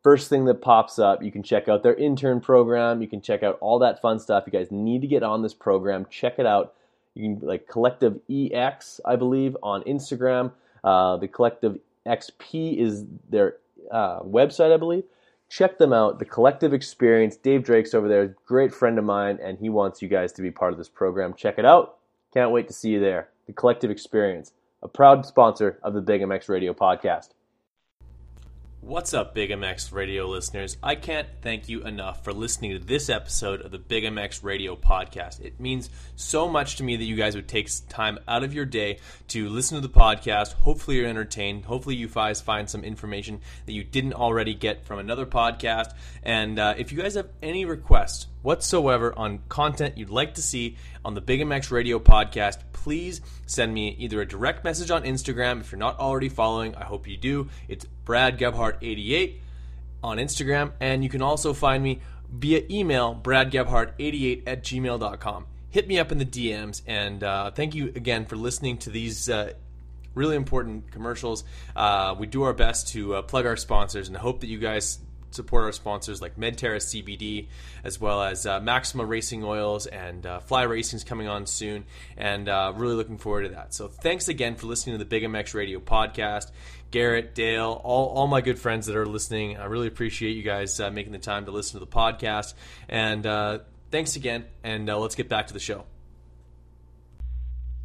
[0.03, 3.01] First thing that pops up, you can check out their intern program.
[3.01, 4.45] You can check out all that fun stuff.
[4.47, 6.07] You guys need to get on this program.
[6.11, 6.75] Check it out.
[7.15, 10.53] You can like Collective EX, I believe, on Instagram.
[10.83, 13.57] Uh, the Collective XP is their
[13.91, 15.05] uh, website, I believe.
[15.49, 16.19] Check them out.
[16.19, 17.37] The Collective Experience.
[17.37, 20.51] Dave Drake's over there, great friend of mine, and he wants you guys to be
[20.51, 21.35] part of this program.
[21.35, 21.99] Check it out.
[22.33, 23.29] Can't wait to see you there.
[23.47, 24.53] The Collective Experience,
[24.83, 27.31] a proud sponsor of the Big MX Radio podcast.
[28.87, 30.77] What's up, Big MX radio listeners?
[30.83, 34.77] I can't thank you enough for listening to this episode of the Big MX radio
[34.77, 35.41] podcast.
[35.41, 38.67] It means so much to me that you guys would take time out of your
[38.67, 40.53] day to listen to the podcast.
[40.53, 41.65] Hopefully, you're entertained.
[41.65, 45.95] Hopefully, you guys find some information that you didn't already get from another podcast.
[46.23, 50.77] And uh, if you guys have any requests whatsoever on content you'd like to see
[51.03, 55.61] on the Big MX radio podcast, please send me either a direct message on Instagram
[55.63, 56.77] if you're not already following.
[56.77, 57.49] I hope you do.
[57.69, 59.39] It's Brad Gebhart88
[60.03, 65.47] on Instagram, and you can also find me via email, bradgebhart88 at gmail.com.
[65.71, 69.31] Hit me up in the DMs, and uh, thank you again for listening to these
[69.31, 69.55] uh,
[70.15, 71.45] really important commercials.
[71.75, 74.99] Uh, we do our best to uh, plug our sponsors, and hope that you guys
[75.35, 77.49] support our sponsors like Medterra CBD,
[77.83, 81.85] as well as uh, Maxima Racing Oils and uh, Fly Racing is coming on soon,
[82.17, 83.75] and uh, really looking forward to that.
[83.75, 86.51] So thanks again for listening to the Big MX Radio podcast.
[86.91, 90.79] Garrett, Dale, all, all my good friends that are listening, I really appreciate you guys
[90.79, 92.55] uh, making the time to listen to the podcast.
[92.89, 93.59] And uh,
[93.91, 95.85] thanks again, and uh, let's get back to the show.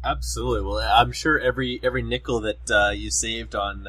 [0.04, 0.66] Absolutely.
[0.66, 3.86] Well, I'm sure every every nickel that you saved on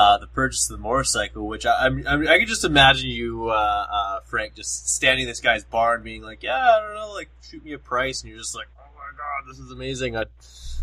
[0.00, 3.86] uh, the purchase of the motorcycle, which I, I, I, can just imagine you, uh,
[3.92, 7.28] uh, Frank, just standing in this guy's barn, being like, "Yeah, I don't know, like
[7.46, 10.24] shoot me a price," and you're just like, "Oh my god, this is amazing!" I,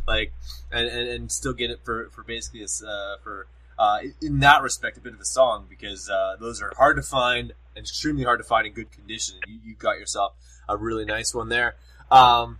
[0.08, 0.34] like,
[0.72, 3.48] and, and, and still get it for for basically this uh, for
[3.80, 7.54] uh, in that respect a bit of a song because those are hard to find
[7.76, 9.38] and extremely hard to find in good condition.
[9.48, 10.34] You, you got yourself
[10.70, 11.76] a really nice one there.
[12.12, 12.60] Um,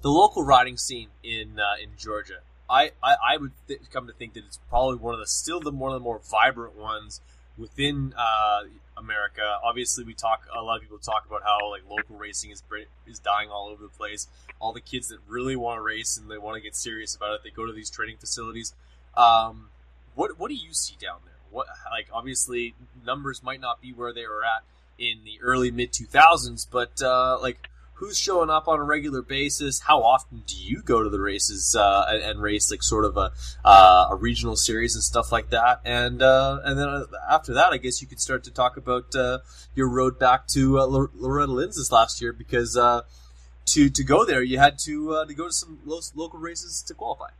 [0.00, 4.34] the local riding scene in in Georgia I, I, I would th- come to think
[4.34, 7.20] that it's probably one of the still the one of the more vibrant ones
[7.56, 8.62] within uh,
[8.96, 9.58] America.
[9.62, 12.62] Obviously, we talk a lot of people talk about how like local racing is
[13.06, 14.28] is dying all over the place.
[14.60, 17.34] All the kids that really want to race and they want to get serious about
[17.34, 18.74] it, they go to these training facilities.
[19.16, 19.68] Um,
[20.14, 21.34] what what do you see down there?
[21.50, 22.74] What like obviously
[23.04, 24.64] numbers might not be where they were at
[24.98, 29.22] in the early mid two thousands, but uh, like who's showing up on a regular
[29.22, 29.80] basis?
[29.80, 33.16] How often do you go to the races uh, and, and, race like sort of
[33.16, 33.32] a,
[33.64, 35.80] uh, a regional series and stuff like that?
[35.84, 39.14] And uh, and then uh, after that, I guess you could start to talk about
[39.14, 39.38] uh,
[39.74, 44.42] your road back to uh, Loretta Lynn's this last year because to to go there,
[44.42, 47.30] you had to to go to some lo- local races to qualify.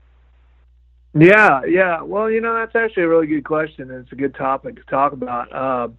[1.14, 2.02] Yeah, yeah.
[2.02, 4.82] Well, you know, that's actually a really good question, and it's a good topic to
[4.82, 5.54] talk about.
[5.54, 5.98] Um,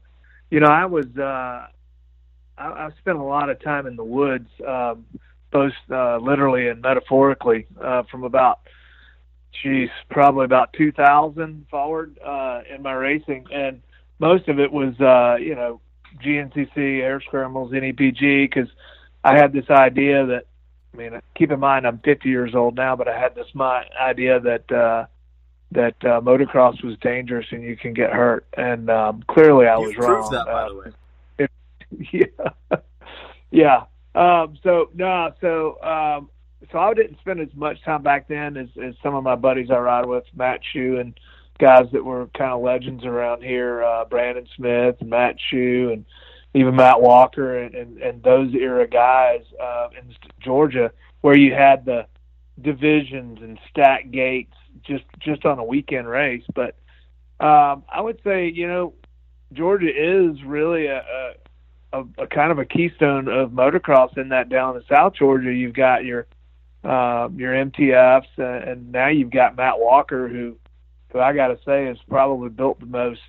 [0.49, 1.05] you know, I was
[2.57, 5.05] I, I spent a lot of time in the woods, um,
[5.51, 8.59] both uh, literally and metaphorically, uh, from about,
[9.63, 13.81] geez, probably about 2000 forward uh, in my racing, and
[14.19, 15.79] most of it was, uh, you know,
[16.23, 18.69] GNCC, hare scrambles, NEPG, because
[19.23, 20.45] I had this idea that,
[20.93, 23.85] I mean, keep in mind I'm 50 years old now, but I had this my
[23.99, 25.05] idea that uh,
[25.71, 29.95] that uh, motocross was dangerous and you can get hurt, and um, clearly I You've
[29.95, 30.31] was wrong.
[30.31, 30.85] that, by Uh, the way.
[32.11, 32.77] yeah,
[33.51, 33.83] yeah.
[34.15, 36.29] Um, so no, so um,
[36.71, 39.69] so I didn't spend as much time back then as, as some of my buddies
[39.69, 41.17] I ride with, Matt Shue and
[41.59, 46.05] guys that were kind of legends around here, uh, Brandon Smith and Matt Shue and
[46.53, 51.85] even Matt Walker and, and, and those era guys uh, in Georgia, where you had
[51.85, 52.07] the
[52.61, 56.43] divisions and stack gates just just on a weekend race.
[56.55, 56.75] But
[57.39, 58.93] um, I would say, you know,
[59.53, 61.03] Georgia is really a,
[61.93, 65.73] a a, kind of a keystone of motocross in that down in South Georgia you've
[65.73, 66.27] got your
[66.83, 70.57] um, your MTFs uh, and now you've got Matt Walker who
[71.11, 73.21] who I got to say has probably built the most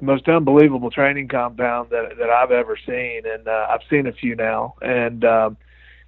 [0.00, 4.12] the most unbelievable training compound that that I've ever seen and uh, I've seen a
[4.12, 4.74] few now.
[4.80, 5.56] And um,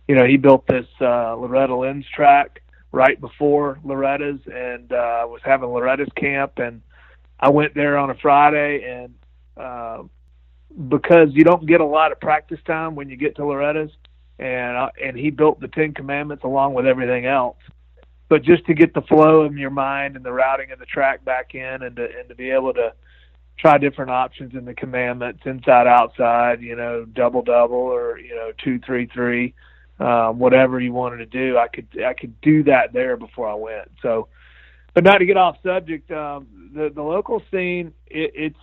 [0.09, 5.41] you know he built this uh, Loretta Lynn's track right before Loretta's and uh, was
[5.45, 6.83] having Loretta's camp and
[7.39, 9.15] I went there on a Friday and
[9.57, 10.03] uh,
[10.89, 13.91] because you don't get a lot of practice time when you get to Loretta's,
[14.39, 17.59] and uh, and he built the Ten Commandments along with everything else.
[18.29, 21.25] But just to get the flow in your mind and the routing of the track
[21.25, 22.93] back in, and to and to be able to
[23.59, 28.51] try different options in the commandments, inside, outside, you know, double double or you know
[28.63, 29.55] two three three,
[30.01, 33.55] um, whatever you wanted to do, I could I could do that there before I
[33.55, 33.91] went.
[34.01, 34.29] So,
[34.95, 38.57] but not to get off subject, um, the the local scene it, it's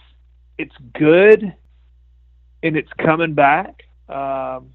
[0.57, 1.53] it's good
[2.63, 3.83] and it's coming back.
[4.07, 4.73] Um,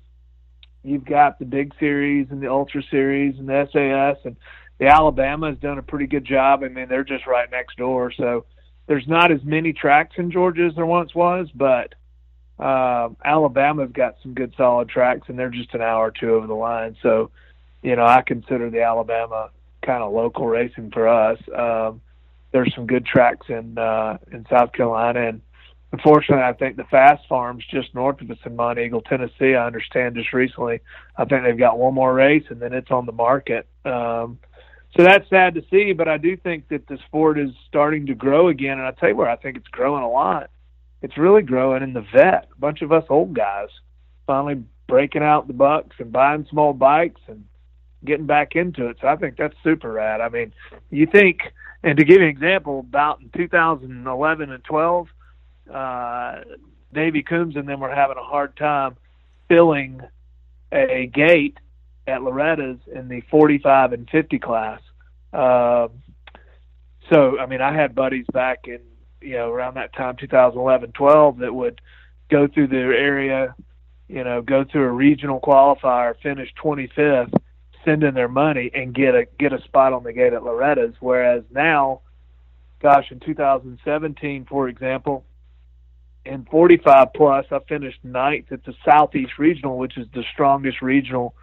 [0.82, 4.36] you've got the big series and the ultra series and the SAS and
[4.78, 6.62] the Alabama has done a pretty good job.
[6.62, 8.44] I mean, they're just right next door, so
[8.86, 11.94] there's not as many tracks in Georgia as there once was, but
[12.58, 16.46] um, Alabama's got some good solid tracks, and they're just an hour or two over
[16.46, 16.96] the line.
[17.02, 17.30] So,
[17.82, 19.50] you know, I consider the Alabama
[19.82, 21.38] kind of local racing for us.
[21.54, 22.00] Um,
[22.52, 25.40] there's some good tracks in uh, in South Carolina, and
[25.94, 29.54] unfortunately, I think the Fast Farms just north of us in Monteagle, Tennessee.
[29.54, 30.80] I understand just recently,
[31.16, 33.68] I think they've got one more race, and then it's on the market.
[33.84, 34.38] Um,
[34.96, 38.14] so that's sad to see, but I do think that the sport is starting to
[38.14, 38.78] grow again.
[38.78, 40.50] And I tell you where I think it's growing a lot.
[41.00, 42.48] It's really growing in the vet.
[42.52, 43.68] A bunch of us old guys
[44.26, 47.44] finally breaking out the bucks and buying small bikes and
[48.04, 48.98] getting back into it.
[49.00, 50.20] So I think that's super rad.
[50.20, 50.52] I mean,
[50.90, 51.40] you think,
[51.82, 55.08] and to give you an example, about in 2011 and 12,
[55.72, 56.40] uh,
[56.92, 58.96] Davey Coombs and them were having a hard time
[59.48, 60.00] filling
[60.72, 61.58] a gate
[62.06, 64.80] at Loretta's in the 45 and 50 class.
[65.32, 66.02] Um,
[67.10, 68.80] so, I mean, I had buddies back in,
[69.20, 71.80] you know, around that time, 2011, 12, that would
[72.30, 73.54] go through the area,
[74.08, 77.32] you know, go through a regional qualifier, finish 25th,
[77.84, 80.94] send in their money and get a get a spot on the gate at Loretta's.
[81.00, 82.00] Whereas now,
[82.80, 85.24] gosh, in 2017, for example,
[86.24, 91.34] in 45 plus, I finished ninth at the Southeast Regional, which is the strongest regional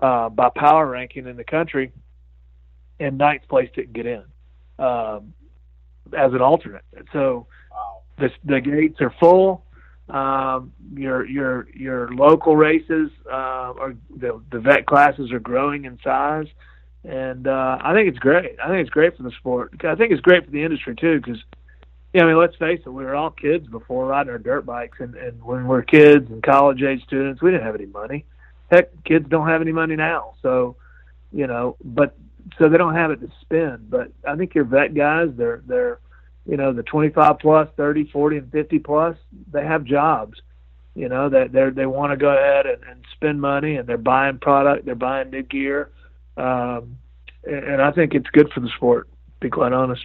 [0.00, 1.92] uh, by power ranking in the country,
[3.00, 4.24] and ninth place didn't get in
[4.78, 5.32] um,
[6.16, 6.84] as an alternate.
[7.12, 8.02] So Wow.
[8.18, 9.64] the the gates are full.
[10.08, 15.98] Um, your your your local races uh, are the the vet classes are growing in
[16.02, 16.46] size,
[17.04, 18.56] and uh, I think it's great.
[18.62, 19.74] I think it's great for the sport.
[19.84, 21.42] I think it's great for the industry too, because
[22.18, 24.98] yeah, I mean, let's face it, we were all kids before riding our dirt bikes,
[24.98, 28.24] and, and when we're kids and college age students, we didn't have any money.
[28.72, 30.74] Heck, kids don't have any money now, so
[31.30, 32.16] you know, but
[32.58, 33.88] so they don't have it to spend.
[33.88, 36.00] But I think your vet guys, they're they're
[36.44, 39.16] you know the 25 plus, 30, 40, and 50 plus,
[39.52, 40.42] they have jobs.
[40.96, 43.96] You know that they they want to go ahead and, and spend money, and they're
[43.96, 45.92] buying product, they're buying new gear,
[46.36, 46.98] um,
[47.44, 49.06] and, and I think it's good for the sport.
[49.08, 50.04] To be quite honest.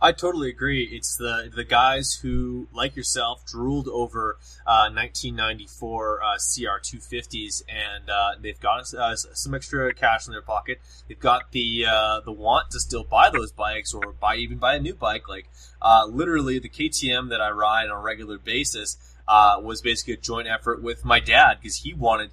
[0.00, 0.84] I totally agree.
[0.84, 8.08] It's the the guys who, like yourself, drooled over uh, 1994 uh, CR 250s, and
[8.08, 10.80] uh, they've got uh, some extra cash in their pocket.
[11.08, 14.76] They've got the uh, the want to still buy those bikes, or buy even buy
[14.76, 15.28] a new bike.
[15.28, 15.48] Like
[15.82, 18.96] uh, literally, the KTM that I ride on a regular basis.
[19.28, 22.30] was basically a joint effort with my dad because he wanted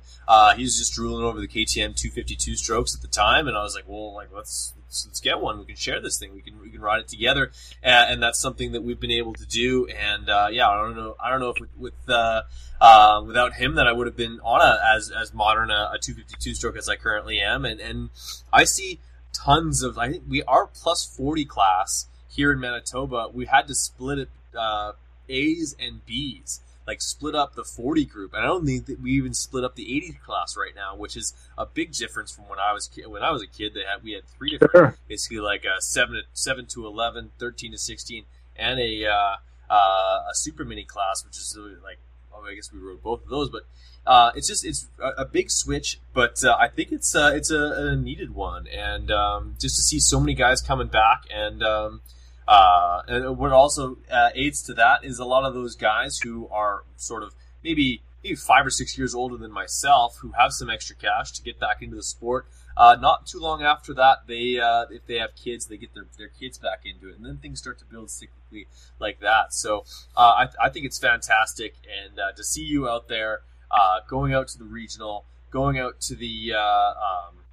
[0.55, 3.73] he was just drooling over the KTM 252 strokes at the time, and I was
[3.73, 5.59] like, well, like let's let's, let's get one.
[5.59, 6.33] We can share this thing.
[6.33, 7.51] We can we can ride it together,
[7.83, 9.87] and, and that's something that we've been able to do.
[9.87, 12.43] And uh, yeah, I don't know I don't know if with, with uh,
[12.79, 15.99] uh, without him that I would have been on a as as modern a, a
[16.01, 18.09] 252 stroke as I currently am, and and
[18.51, 18.99] I see
[19.33, 23.29] tons of I think we are plus 40 class here in Manitoba.
[23.33, 24.93] We had to split it uh,
[25.29, 28.33] A's and B's like split up the 40 group.
[28.33, 31.17] And I don't think that we even split up the 80 class right now, which
[31.17, 33.73] is a big difference from when I was when I was a kid.
[33.73, 34.97] They had we had three different, sure.
[35.07, 38.25] basically like a seven to seven to 11, 13 to 16,
[38.55, 39.35] and a uh,
[39.69, 41.99] uh, a super mini class, which is like
[42.33, 43.63] oh, I guess we rode both of those, but.
[44.07, 47.49] Uh, it's just it's a, a big switch, but uh, I think it's uh, it's
[47.49, 51.63] a, a, needed one, and um, just to see so many guys coming back, and
[51.63, 52.01] um,
[52.47, 53.01] uh,
[53.33, 57.23] what also uh, aids to that is a lot of those guys who are sort
[57.23, 57.33] of
[57.63, 61.43] maybe maybe five or six years older than myself who have some extra cash to
[61.43, 62.47] get back into the sport.
[62.77, 66.05] Uh, not too long after that, they uh, if they have kids, they get their,
[66.17, 68.65] their kids back into it, and then things start to build cyclically
[68.99, 69.53] like that.
[69.53, 69.85] So
[70.17, 73.41] uh, I, I think it's fantastic, and uh, to see you out there
[73.71, 77.44] uh, going out to the regional, going out to the uh, um,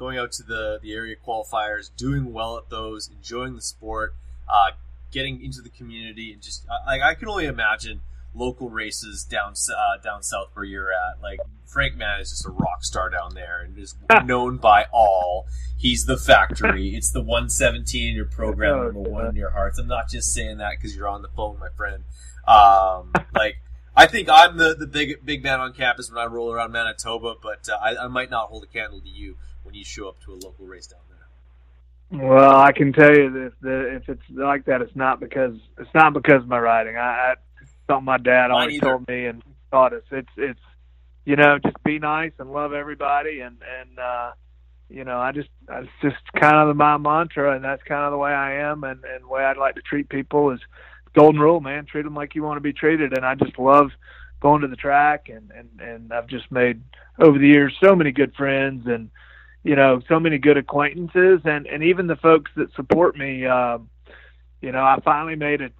[0.00, 4.14] going out to the, the area qualifiers, doing well at those, enjoying the sport,
[4.48, 4.70] uh,
[5.12, 8.00] getting into the community, and just like I can only imagine
[8.34, 11.22] local races down uh, down south where you're at.
[11.22, 13.94] Like Frank Mann is just a rock star down there and is
[14.24, 15.46] known by all.
[15.76, 16.94] He's the factory.
[16.96, 19.78] It's the 117 in your program, oh, number one in your hearts.
[19.78, 22.04] I'm not just saying that because you're on the phone, my friend.
[22.48, 23.56] Um, like.
[24.00, 27.34] I think I'm the, the big big man on campus when I roll around Manitoba,
[27.42, 30.20] but uh, I, I might not hold a candle to you when you show up
[30.22, 32.28] to a local race down there?
[32.28, 35.94] Well, I can tell you that, that if it's like that, it's not because it's
[35.94, 36.96] not because of my riding.
[36.96, 37.34] I, I
[37.86, 38.86] something my dad Mine always either.
[38.86, 40.02] told me and taught us.
[40.10, 40.60] It's it's
[41.26, 44.32] you know just be nice and love everybody and and uh,
[44.88, 48.18] you know I just it's just kind of my mantra and that's kind of the
[48.18, 50.60] way I am and and the way I'd like to treat people is
[51.14, 51.86] golden rule, man.
[51.86, 53.90] Treat them like you want to be treated, and I just love
[54.40, 56.82] going to the track and and and I've just made
[57.18, 59.10] over the years so many good friends and
[59.62, 63.88] you know, so many good acquaintances and, and even the folks that support me, um,
[64.62, 65.72] you know, I finally made it.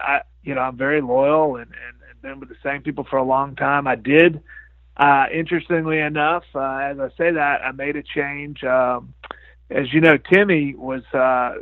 [0.00, 3.16] I, you know, I'm very loyal and, and, and been with the same people for
[3.16, 3.86] a long time.
[3.86, 4.40] I did,
[4.96, 8.62] uh, interestingly enough, uh, as I say that, I made a change.
[8.62, 9.14] Um,
[9.70, 11.54] as you know, Timmy was, uh,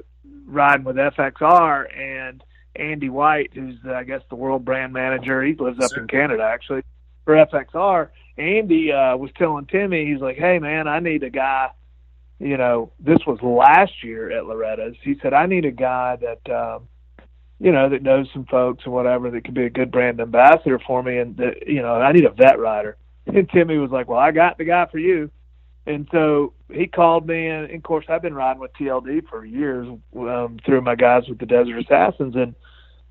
[0.44, 2.42] riding with FXR and
[2.76, 5.42] Andy White, who's, uh, I guess, the world brand manager.
[5.42, 6.82] He lives up in Canada, actually,
[7.24, 8.08] for FXR
[8.38, 11.70] Andy uh, was telling Timmy, he's like, "Hey man, I need a guy.
[12.38, 14.96] You know, this was last year at Loretta's.
[15.02, 16.88] He said I need a guy that, um,
[17.60, 20.80] you know, that knows some folks and whatever that could be a good brand ambassador
[20.80, 22.96] for me, and that you know, I need a vet rider."
[23.26, 25.30] And Timmy was like, "Well, I got the guy for you."
[25.86, 29.44] And so he called me, and, and of course, I've been riding with TLD for
[29.44, 32.54] years um, through my guys with the Desert Assassins, and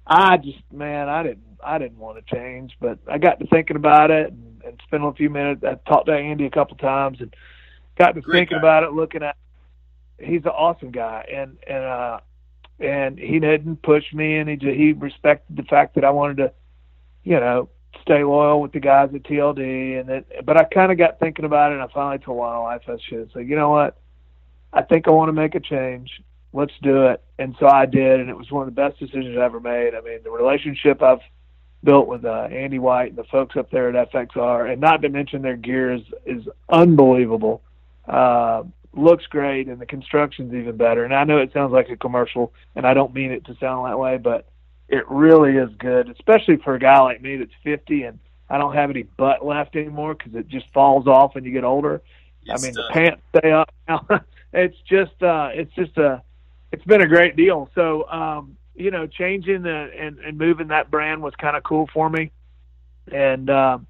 [0.07, 3.75] I just, man, I didn't, I didn't want to change, but I got to thinking
[3.75, 4.31] about it.
[4.31, 5.63] And, and spent a few minutes.
[5.63, 7.33] I talked to Andy a couple times and
[7.97, 8.59] got to Great thinking guy.
[8.59, 9.35] about it, looking at.
[10.19, 12.19] He's an awesome guy, and and uh,
[12.79, 16.37] and he didn't push me, and he just, he respected the fact that I wanted
[16.37, 16.53] to,
[17.23, 17.69] you know,
[18.01, 21.45] stay loyal with the guys at TLD, and then but I kind of got thinking
[21.45, 23.31] about it, and I finally told Wildlife I should.
[23.33, 23.97] So you know what,
[24.73, 26.21] I think I want to make a change.
[26.53, 29.37] Let's do it, and so I did, and it was one of the best decisions
[29.37, 29.95] I ever made.
[29.95, 31.21] I mean, the relationship I've
[31.83, 35.09] built with uh, Andy White and the folks up there at FXR, and not to
[35.09, 37.61] mention their gear is is unbelievable.
[38.07, 38.63] Uh,
[38.93, 41.05] looks great, and the construction's even better.
[41.05, 43.85] And I know it sounds like a commercial, and I don't mean it to sound
[43.85, 44.47] that way, but
[44.91, 48.19] it really is good, especially for a guy like me that's 50 and
[48.49, 51.63] I don't have any butt left anymore because it just falls off when you get
[51.63, 52.01] older.
[52.43, 54.05] Yes, I mean, the pants stay up now.
[54.53, 56.21] it's just, uh, it's just a,
[56.73, 57.69] it's been a great deal.
[57.73, 61.89] So, um, you know, changing the, and, and moving that brand was kind of cool
[61.93, 62.31] for me.
[63.09, 63.87] And, um,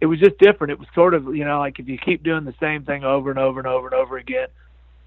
[0.00, 0.70] it was just different.
[0.70, 3.28] It was sort of, you know, like if you keep doing the same thing over
[3.28, 4.48] and over and over and over again,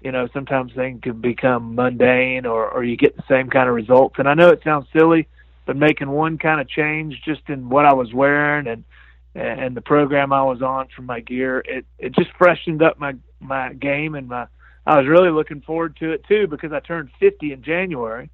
[0.04, 3.74] you know, sometimes things can become mundane or, or you get the same kind of
[3.74, 4.16] results.
[4.18, 5.26] And I know it sounds silly,
[5.64, 8.84] but making one kind of change just in what I was wearing and,
[9.34, 13.14] and the program I was on for my gear, it, it just freshened up my,
[13.40, 14.46] my game and my,
[14.86, 18.28] I was really looking forward to it too because I turned 50 in January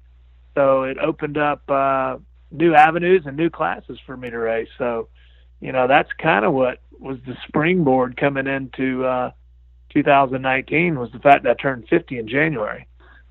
[0.55, 2.17] so it opened up uh,
[2.51, 4.67] new avenues and new classes for me to race.
[4.77, 5.07] So,
[5.61, 9.31] you know, that's kind of what was the springboard coming into uh,
[9.93, 12.87] 2019 was the fact that I turned 50 in January,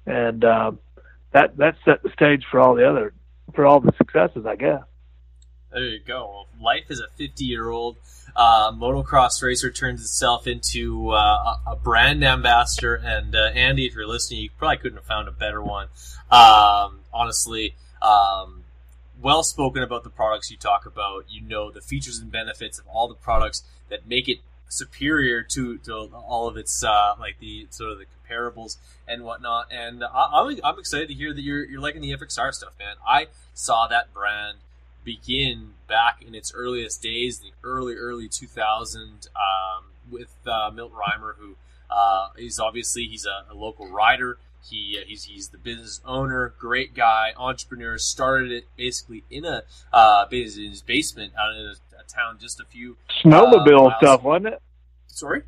[0.07, 0.73] and uh,
[1.33, 3.13] that that set the stage for all the other
[3.55, 4.83] for all the successes, I guess.
[5.73, 6.47] There you go.
[6.61, 7.97] life as a 50 year old
[8.35, 12.95] uh, motocross racer turns itself into uh, a brand ambassador.
[12.95, 15.89] And uh, Andy, if you're listening, you probably couldn't have found a better one.
[16.31, 18.65] Um, honestly, um,
[19.21, 21.27] well spoken about the products you talk about.
[21.29, 24.39] You know the features and benefits of all the products that make it
[24.71, 29.67] superior to, to all of its uh, like the sort of the comparables and whatnot.
[29.71, 32.97] And I, am I'm excited to hear that you're you're liking the FXR stuff, man.
[33.07, 34.59] I saw that brand
[35.05, 41.35] begin back in its earliest days, the early early 2000 um, with uh, Milt Reimer,
[41.39, 41.57] who
[41.91, 44.39] uh, is obviously he's a, a local rider.
[44.69, 47.99] He uh, he's he's the business owner, great guy, entrepreneur.
[47.99, 49.63] Started it basically in a
[49.93, 54.23] uh, in his basement out in a, a town just a few snowmobile uh, stuff,
[54.23, 54.63] wasn't it?
[55.07, 55.43] Sorry,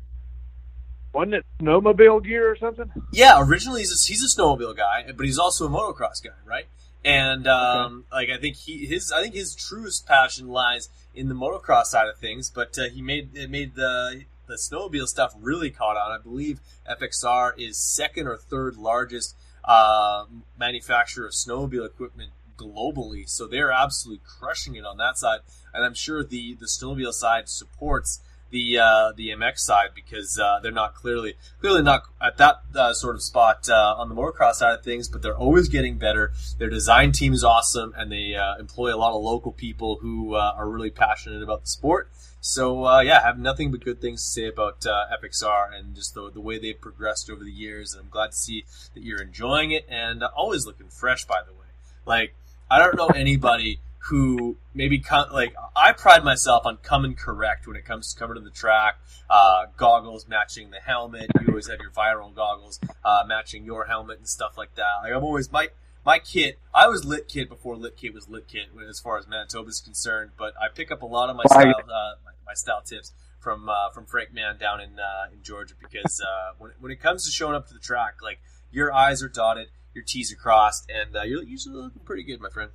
[1.13, 2.91] wasn't it snowmobile gear or something?
[3.11, 6.65] Yeah, originally he's a, he's a snowmobile guy, but he's also a motocross guy, right?
[7.05, 8.29] And um, okay.
[8.29, 12.07] like I think he his I think his truest passion lies in the motocross side
[12.07, 16.11] of things, but uh, he made it made the the snowmobile stuff really caught on.
[16.11, 19.35] I believe FXR is second or third largest
[19.65, 20.25] uh,
[20.57, 25.39] manufacturer of snowmobile equipment globally, so they're absolutely crushing it on that side.
[25.73, 28.21] And I'm sure the the snowmobile side supports
[28.53, 32.93] the uh, the MX side because uh, they're not clearly clearly not at that uh,
[32.93, 36.31] sort of spot uh, on the motocross side of things, but they're always getting better.
[36.59, 40.35] Their design team is awesome, and they uh, employ a lot of local people who
[40.35, 42.09] uh, are really passionate about the sport.
[42.39, 46.29] So yeah, I have nothing but good things to say about FXR and just the,
[46.29, 47.93] the way they've progressed over the years.
[47.93, 51.25] And I'm glad to see that you're enjoying it and always looking fresh.
[51.25, 51.67] By the way,
[52.05, 52.35] like
[52.69, 57.77] I don't know anybody who maybe come, like I pride myself on coming correct when
[57.77, 58.95] it comes to coming to the track.
[59.29, 61.27] Uh, goggles matching the helmet.
[61.39, 64.99] You always have your viral goggles uh, matching your helmet and stuff like that.
[65.03, 65.69] Like I'm always my
[66.05, 66.59] my kit.
[66.73, 69.79] I was lit kit before lit kit was lit kit as far as Manitoba is
[69.79, 70.31] concerned.
[70.37, 73.69] But I pick up a lot of my style uh, my, my, style tips from
[73.69, 77.25] uh, from Frank Mann down in uh, in Georgia because uh, when when it comes
[77.25, 78.39] to showing up to the track, like
[78.69, 82.49] your I's are dotted, your T's are crossed, and you're usually looking pretty good, my
[82.49, 82.71] friend.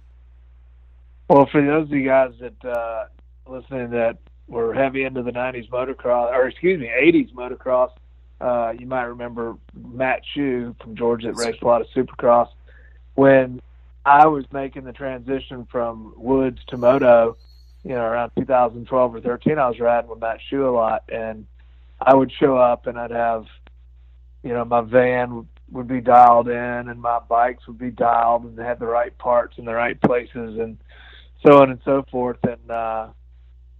[1.28, 3.04] Well, for those of you guys that uh,
[3.46, 4.16] listening that
[4.46, 7.90] were heavy into the '90s motocross, or excuse me, '80s motocross,
[8.40, 12.48] uh, you might remember Matt Shue from Georgia that raced a lot of Supercross.
[13.14, 13.60] When
[14.06, 17.36] I was making the transition from woods to moto,
[17.84, 21.46] you know, around 2012 or 13, I was riding with Matt Shue a lot, and
[22.00, 23.44] I would show up and I'd have,
[24.42, 26.54] you know, my van would be dialed in
[26.88, 30.00] and my bikes would be dialed and they had the right parts in the right
[30.00, 30.78] places and
[31.44, 32.38] so on and so forth.
[32.44, 33.08] And uh,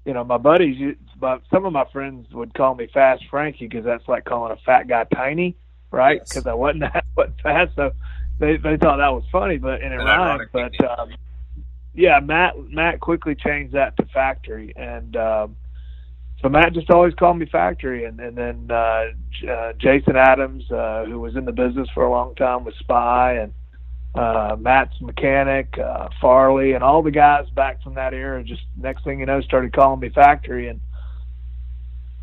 [0.04, 3.84] you know, my buddies, but some of my friends would call me Fast Frankie because
[3.84, 5.56] that's like calling a fat guy tiny,
[5.90, 6.20] right?
[6.20, 6.46] Because yes.
[6.46, 7.92] I wasn't that was fast, so
[8.38, 10.48] they they thought that was funny, but and it rhymed.
[10.52, 11.11] But um,
[11.94, 15.56] yeah, Matt Matt quickly changed that to Factory, and um,
[16.40, 19.06] so Matt just always called me Factory, and and then uh,
[19.50, 23.34] uh, Jason Adams, uh, who was in the business for a long time with Spy,
[23.34, 23.52] and
[24.14, 28.42] uh, Matt's mechanic, uh, Farley, and all the guys back from that era.
[28.42, 30.80] Just next thing you know, started calling me factory, and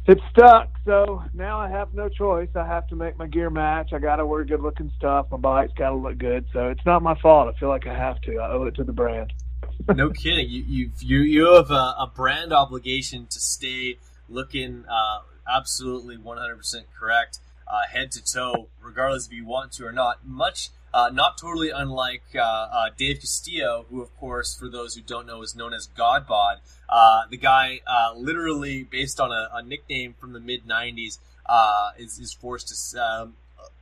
[0.08, 0.70] it stuck.
[0.86, 2.50] So now I have no choice.
[2.56, 3.94] I have to make my gear match.
[3.94, 5.28] I got to wear good looking stuff.
[5.32, 6.46] My bike's got to look good.
[6.54, 7.54] So it's not my fault.
[7.54, 8.38] I feel like I have to.
[8.38, 9.34] I owe it to the brand.
[9.96, 10.50] no kidding.
[10.50, 13.98] You you you you have a, a brand obligation to stay
[14.30, 19.92] looking uh, absolutely 100% correct, uh, head to toe, regardless if you want to or
[19.92, 20.26] not.
[20.26, 25.02] Much uh, not totally unlike uh, uh, Dave Castillo, who, of course, for those who
[25.02, 26.60] don't know, is known as Godbod.
[26.88, 31.90] Uh, the guy, uh, literally based on a, a nickname from the mid '90s, uh,
[31.98, 33.04] is, is forced to.
[33.04, 33.34] Um,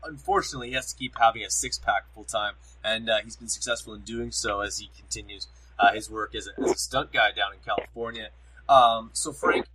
[0.03, 3.93] unfortunately, he has to keep having a six pack full time, and he's been successful
[3.93, 5.47] in doing so as he continues
[5.93, 8.29] his work as a, as a, stunt guy down in California.
[8.67, 9.67] Um, so, Frank,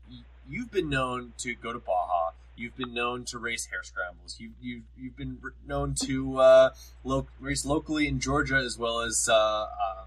[0.49, 2.31] you've been known to go to Baja.
[2.59, 4.37] You've been known to race hare scrambles.
[4.39, 6.71] You, you, you've been known to uh,
[7.05, 10.05] lo- race locally in Georgia as well as uh, uh,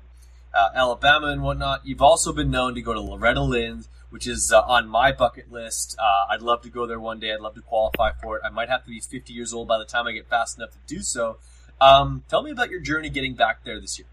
[0.54, 1.86] uh, Alabama and whatnot.
[1.86, 5.50] You've also been known to go to Loretta Lynn's, which is uh, on my bucket
[5.50, 5.96] list.
[5.98, 7.34] Uh, I'd love to go there one day.
[7.34, 8.42] I'd love to qualify for it.
[8.46, 10.72] I might have to be 50 years old by the time I get fast enough
[10.72, 11.38] to do so.
[11.80, 14.08] Um, tell me about your journey getting back there this year.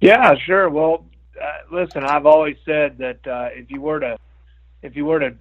[0.00, 0.70] Yeah, sure.
[0.70, 1.04] Well,
[1.70, 3.20] listen, I've always said that
[3.54, 4.16] if you were to
[4.82, 5.34] if you were to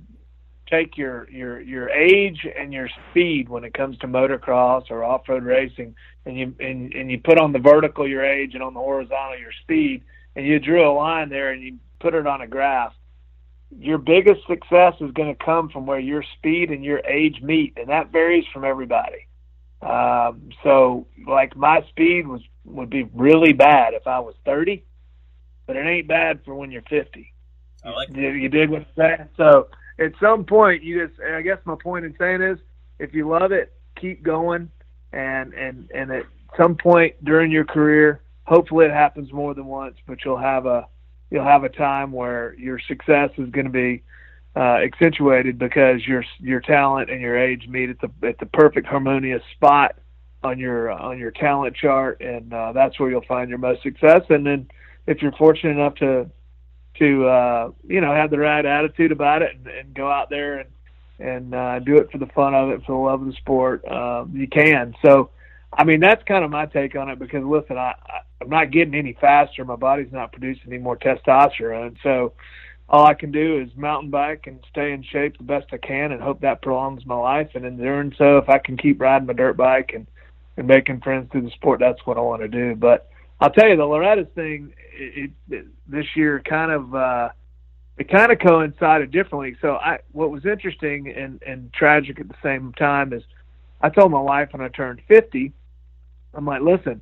[0.70, 5.44] take your your your age and your speed when it comes to motocross or off-road
[5.44, 5.96] racing
[6.26, 9.38] and you and, and you put on the vertical your age and on the horizontal
[9.38, 10.04] your speed
[10.36, 12.94] and you drew a line there and you put it on a graph
[13.78, 17.78] your biggest success is going to come from where your speed and your age meet
[17.78, 19.28] and that varies from everybody
[19.82, 24.84] um, so like my speed was would be really bad if I was 30
[25.70, 27.32] but it ain't bad for when you're 50.
[27.86, 29.30] I like You, you dig what I'm saying?
[29.38, 29.68] So
[30.00, 32.58] at some point, you just, I guess my point in saying is,
[33.00, 34.70] if you love it, keep going,
[35.12, 36.24] and and and at
[36.58, 40.88] some point during your career, hopefully it happens more than once, but you'll have a
[41.30, 44.04] you'll have a time where your success is going to be
[44.56, 48.88] uh, accentuated because your your talent and your age meet at the at the perfect
[48.88, 49.96] harmonious spot
[50.44, 54.22] on your on your talent chart, and uh, that's where you'll find your most success.
[54.30, 54.68] And then
[55.08, 56.30] if you're fortunate enough to
[56.98, 60.60] to uh, you know have the right attitude about it and, and go out there
[60.60, 60.70] and
[61.20, 63.86] and uh, do it for the fun of it, for the love of the sport,
[63.86, 64.96] um, you can.
[65.06, 65.32] So,
[65.74, 67.94] I mean, that's kind of my take on it because listen, I
[68.42, 69.66] I'm not getting any faster.
[69.66, 72.34] My body's not producing any more testosterone, so
[72.88, 76.12] all I can do is mountain bike and stay in shape the best I can
[76.12, 77.50] and hope that prolongs my life.
[77.54, 80.08] And in doing so, if I can keep riding my dirt bike and
[80.58, 82.76] and making friends through the sport, that's what I want to do.
[82.76, 83.10] But
[83.42, 87.30] I'll tell you, the Loretta's thing it, it, this year kind of uh,
[87.98, 89.56] it kind of coincided differently.
[89.62, 93.24] So I what was interesting and and tragic at the same time is
[93.82, 95.54] I told my wife when I turned 50,
[96.34, 97.02] I'm like, listen,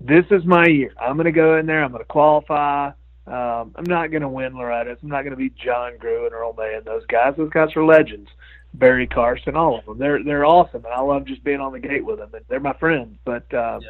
[0.00, 0.92] this is my year.
[1.00, 1.84] I'm going to go in there.
[1.84, 2.88] I'm going to qualify.
[3.26, 4.98] Um, I'm not going to win Loretta's.
[5.02, 7.34] I'm not going to be John Grew and Earl May and those guys.
[7.36, 8.28] Those guys are legends.
[8.74, 9.98] Barry Carsten, all of them.
[9.98, 12.30] They're they're awesome, and I love just being on the gate with them.
[12.34, 13.16] And they're my friends.
[13.24, 13.88] But uh, Yeah.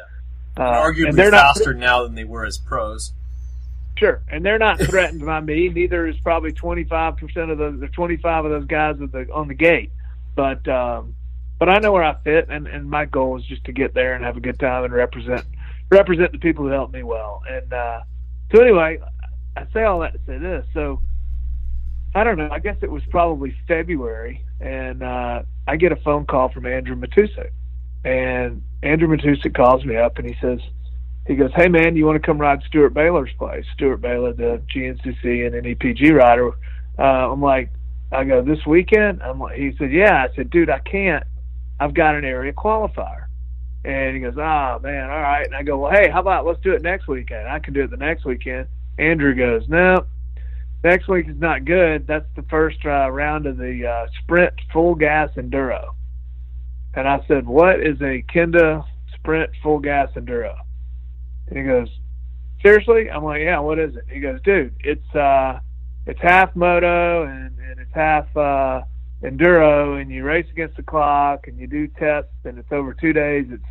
[0.57, 3.13] Uh, arguably and they're not faster now than they were as pros.
[3.97, 5.69] Sure, and they're not threatened by me.
[5.69, 7.79] Neither is probably twenty five percent of those.
[7.79, 9.91] The twenty five of those guys at the, on the gate.
[10.35, 11.15] But um,
[11.59, 14.15] but I know where I fit, and and my goal is just to get there
[14.15, 15.45] and have a good time and represent
[15.91, 17.41] represent the people who helped me well.
[17.47, 18.01] And uh,
[18.53, 18.99] so anyway,
[19.55, 20.65] I say all that to say this.
[20.73, 21.01] So
[22.15, 22.49] I don't know.
[22.51, 26.95] I guess it was probably February, and uh, I get a phone call from Andrew
[26.95, 27.51] Matusik,
[28.03, 30.59] and Andrew Matusik calls me up and he says
[31.27, 33.65] he goes, "Hey man, you want to come ride Steward Baylor's place?
[33.73, 36.51] Steward Baylor, the GNCC and NEPG rider."
[36.97, 37.69] Uh, I'm like,
[38.11, 39.21] I go this weekend.
[39.21, 41.23] I'm like, he said, "Yeah." I said, "Dude, I can't.
[41.79, 43.25] I've got an area qualifier."
[43.85, 46.61] And he goes, "Ah, man, all right." And I go, "Well, hey, how about let's
[46.61, 47.47] do it next weekend?
[47.47, 50.05] I can do it the next weekend." Andrew goes, "No,
[50.83, 52.07] next week is not good.
[52.07, 55.93] That's the first uh, round of the uh, sprint full gas enduro."
[56.93, 58.85] And I said, "What is a Kenda
[59.15, 60.55] sprint full gas enduro?"
[61.47, 61.89] And he goes,
[62.61, 63.09] seriously?
[63.09, 64.05] I'm like, yeah, what is it?
[64.09, 65.59] He goes, dude, it's uh,
[66.05, 68.81] it's half moto and, and it's half uh,
[69.23, 73.13] enduro, and you race against the clock and you do tests, and it's over two
[73.13, 73.47] days.
[73.49, 73.63] It's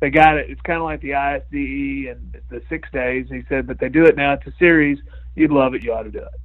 [0.00, 0.50] they got it.
[0.50, 3.26] It's kind of like the ISDE and the six days.
[3.30, 4.34] He said, but they do it now.
[4.34, 4.98] It's a series.
[5.34, 5.82] You'd love it.
[5.82, 6.40] You ought to do it.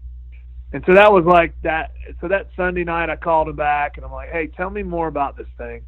[0.71, 1.91] And so that was like that.
[2.21, 5.07] So that Sunday night, I called him back, and I'm like, hey, tell me more
[5.07, 5.81] about this thing.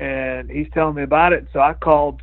[0.00, 1.46] And he's telling me about it.
[1.52, 2.22] So I called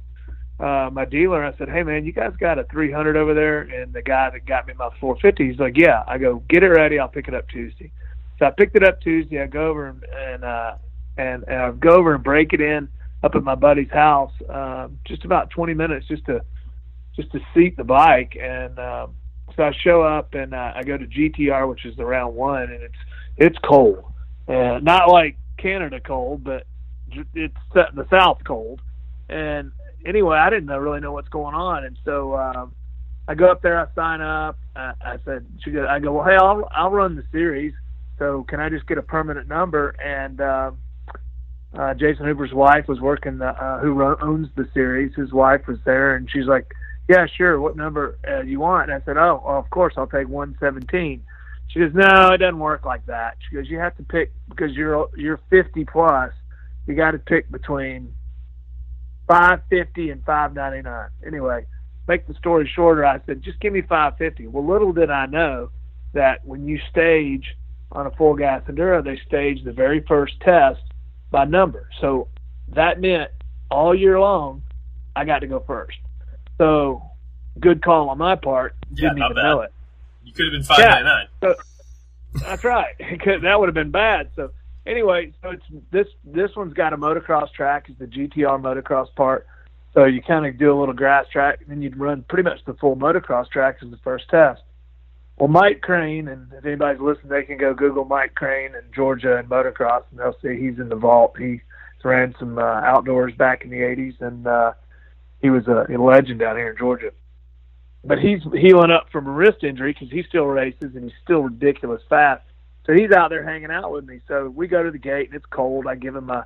[0.60, 1.46] uh, my dealer.
[1.46, 4.46] I said, "Hey man, you guys got a 300 over there?" And the guy that
[4.46, 6.98] got me my 450, he's like, "Yeah." I go, "Get it ready.
[6.98, 7.92] I'll pick it up Tuesday."
[8.40, 9.42] So I picked it up Tuesday.
[9.42, 10.76] I go over and and uh,
[11.18, 12.90] and, and I go over and break it in
[13.24, 14.34] up at my buddy's house.
[14.50, 16.42] Um, just about 20 minutes just to
[17.16, 18.38] just to seat the bike.
[18.40, 19.16] And um,
[19.56, 22.64] so I show up and uh, I go to GTR, which is the round one,
[22.64, 22.98] and it's
[23.38, 24.04] it's cold,
[24.48, 26.66] and not like Canada cold, but
[27.34, 28.82] it's the South cold.
[29.30, 29.72] And
[30.06, 32.74] anyway, I didn't really know what's going on, and so um,
[33.28, 34.58] I go up there, I sign up.
[34.76, 37.74] I, I said, she goes, I go, well, hey, I'll I'll run the series,
[38.20, 39.90] so can I just get a permanent number?
[40.02, 40.72] And uh,
[41.78, 45.14] uh, Jason Hooper's wife was working, the, uh, who ro- owns the series.
[45.16, 46.72] His wife was there, and she's like,
[47.10, 47.60] yeah, sure.
[47.60, 48.90] What number uh, you want?
[48.90, 51.24] And I said, oh, well, of course, I'll take 117.
[51.70, 53.38] She goes, no, it doesn't work like that.
[53.48, 56.32] She goes, you have to pick because you're you're 50 plus.
[56.88, 58.14] You got to pick between
[59.28, 61.10] 550 and 599.
[61.26, 61.66] Anyway,
[62.08, 64.48] make the story shorter, I said, just give me 550.
[64.48, 65.70] Well, little did I know
[66.14, 67.44] that when you stage
[67.92, 70.80] on a full gas enduro, they stage the very first test
[71.30, 71.90] by number.
[72.00, 72.30] So
[72.70, 73.32] that meant
[73.70, 74.64] all year long,
[75.16, 75.98] I got to go first.
[76.58, 77.04] So
[77.60, 78.76] good call on my part.
[78.94, 79.44] Yeah, Didn't even bad.
[79.44, 79.74] know it.
[80.24, 81.56] You could have been five ninety nine.
[82.42, 82.94] That's right.
[83.42, 84.30] that would have been bad.
[84.36, 84.52] So
[84.88, 87.86] anyway, so it's this this one's got a motocross track.
[87.90, 89.46] It's the GTR motocross part.
[89.94, 92.60] So you kind of do a little grass track, and then you'd run pretty much
[92.66, 94.62] the full motocross track as the first test.
[95.38, 99.38] Well, Mike Crane, and if anybody's listening, they can go Google Mike Crane and Georgia
[99.38, 101.36] and motocross, and they'll see he's in the vault.
[101.38, 101.62] He
[102.04, 104.74] ran some uh, outdoors back in the '80s, and uh,
[105.42, 107.12] he was a, a legend down here in Georgia.
[108.04, 111.42] But he's healing up from a wrist injury because he still races and he's still
[111.42, 112.44] ridiculous fast.
[112.88, 114.22] So he's out there hanging out with me.
[114.28, 115.86] So we go to the gate and it's cold.
[115.88, 116.44] I give him my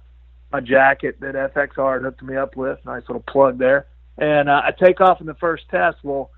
[0.51, 3.87] my jacket that FXR had hooked me up with, nice little plug there.
[4.17, 5.97] And uh, I take off in the first test.
[6.03, 6.29] Well,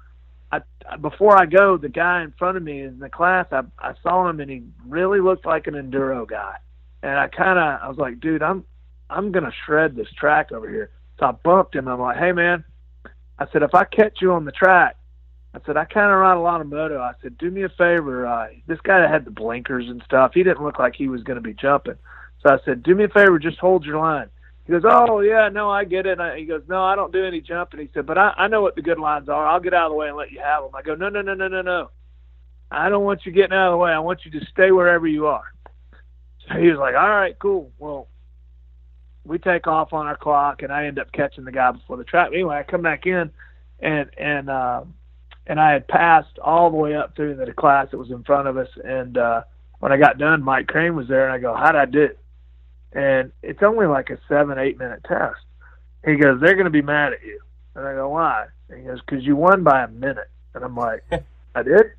[0.52, 0.62] I,
[1.02, 4.30] before I go, the guy in front of me in the class, I, I saw
[4.30, 6.58] him and he really looked like an enduro guy.
[7.02, 8.64] And I kind of, I was like, dude, I'm,
[9.10, 10.92] I'm going to shred this track over here.
[11.20, 11.88] So I bumped him.
[11.88, 12.64] I'm like, hey man,
[13.40, 14.96] I said, if I catch you on the track,
[15.54, 17.00] I said, I kind of ride a lot of moto.
[17.00, 18.26] I said, do me a favor.
[18.26, 21.36] Uh, this guy had the blinkers and stuff, he didn't look like he was going
[21.36, 21.98] to be jumping.
[22.42, 24.30] So I said, do me a favor, just hold your line.
[24.66, 26.20] He goes, oh yeah, no, I get it.
[26.20, 27.82] I, he goes, no, I don't do any jumping.
[27.82, 29.46] He said, but I, I know what the good lines are.
[29.46, 30.72] I'll get out of the way and let you have them.
[30.74, 31.90] I go, no, no, no, no, no, no.
[32.72, 33.92] I don't want you getting out of the way.
[33.92, 35.44] I want you to stay wherever you are.
[36.48, 37.72] So he was like, all right, cool.
[37.78, 38.08] Well,
[39.26, 42.04] we take off on our clock, and I end up catching the guy before the
[42.04, 42.30] track.
[42.34, 43.32] Anyway, I come back in,
[43.80, 44.84] and and uh,
[45.48, 48.48] and I had passed all the way up through the class that was in front
[48.48, 48.70] of us.
[48.84, 49.44] And uh,
[49.80, 52.10] when I got done, Mike Crane was there, and I go, "How'd I do?"
[52.94, 55.42] And it's only like a seven, eight minute test.
[56.06, 57.40] He goes, "They're going to be mad at you,"
[57.76, 60.76] and I go, "Why?" And he goes, "Because you won by a minute." And I'm
[60.76, 61.04] like,
[61.56, 61.92] "I did,"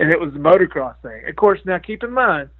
[0.00, 1.28] and it was the motocross thing.
[1.28, 2.50] Of course, now keep in mind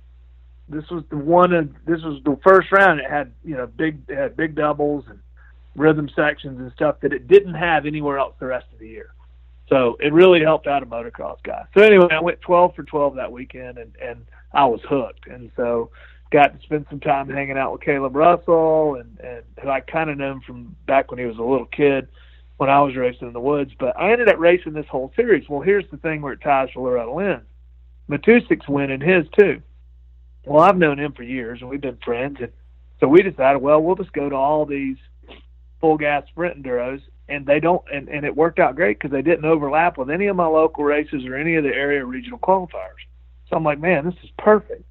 [0.68, 3.00] this was the one of this was the first round.
[3.00, 5.18] It had you know big it had big doubles and
[5.76, 9.10] rhythm sections and stuff that it didn't have anywhere else the rest of the year.
[9.68, 11.64] So it really helped out a motocross guy.
[11.76, 15.26] So anyway, I went 12 for 12 that weekend, and and I was hooked.
[15.26, 15.90] And so
[16.30, 20.10] got to spend some time hanging out with Kailub Russell, and and who I kind
[20.10, 22.08] of knew him from back when he was a little kid
[22.56, 23.72] when I was racing in the woods.
[23.78, 25.48] But I ended up racing this whole series.
[25.48, 27.44] Well, here's the thing where it ties for Loretta Lynn's.
[28.10, 29.62] Matusik's winning his too.
[30.46, 32.52] Well, I've known him for years, and we've been friends, and
[33.00, 34.96] so we decided, well, we'll just go to all these
[35.80, 39.22] full gas sprint enduros, and they don't, and, and it worked out great because they
[39.22, 43.02] didn't overlap with any of my local races or any of the area regional qualifiers.
[43.48, 44.84] So I'm like, man, this is perfect.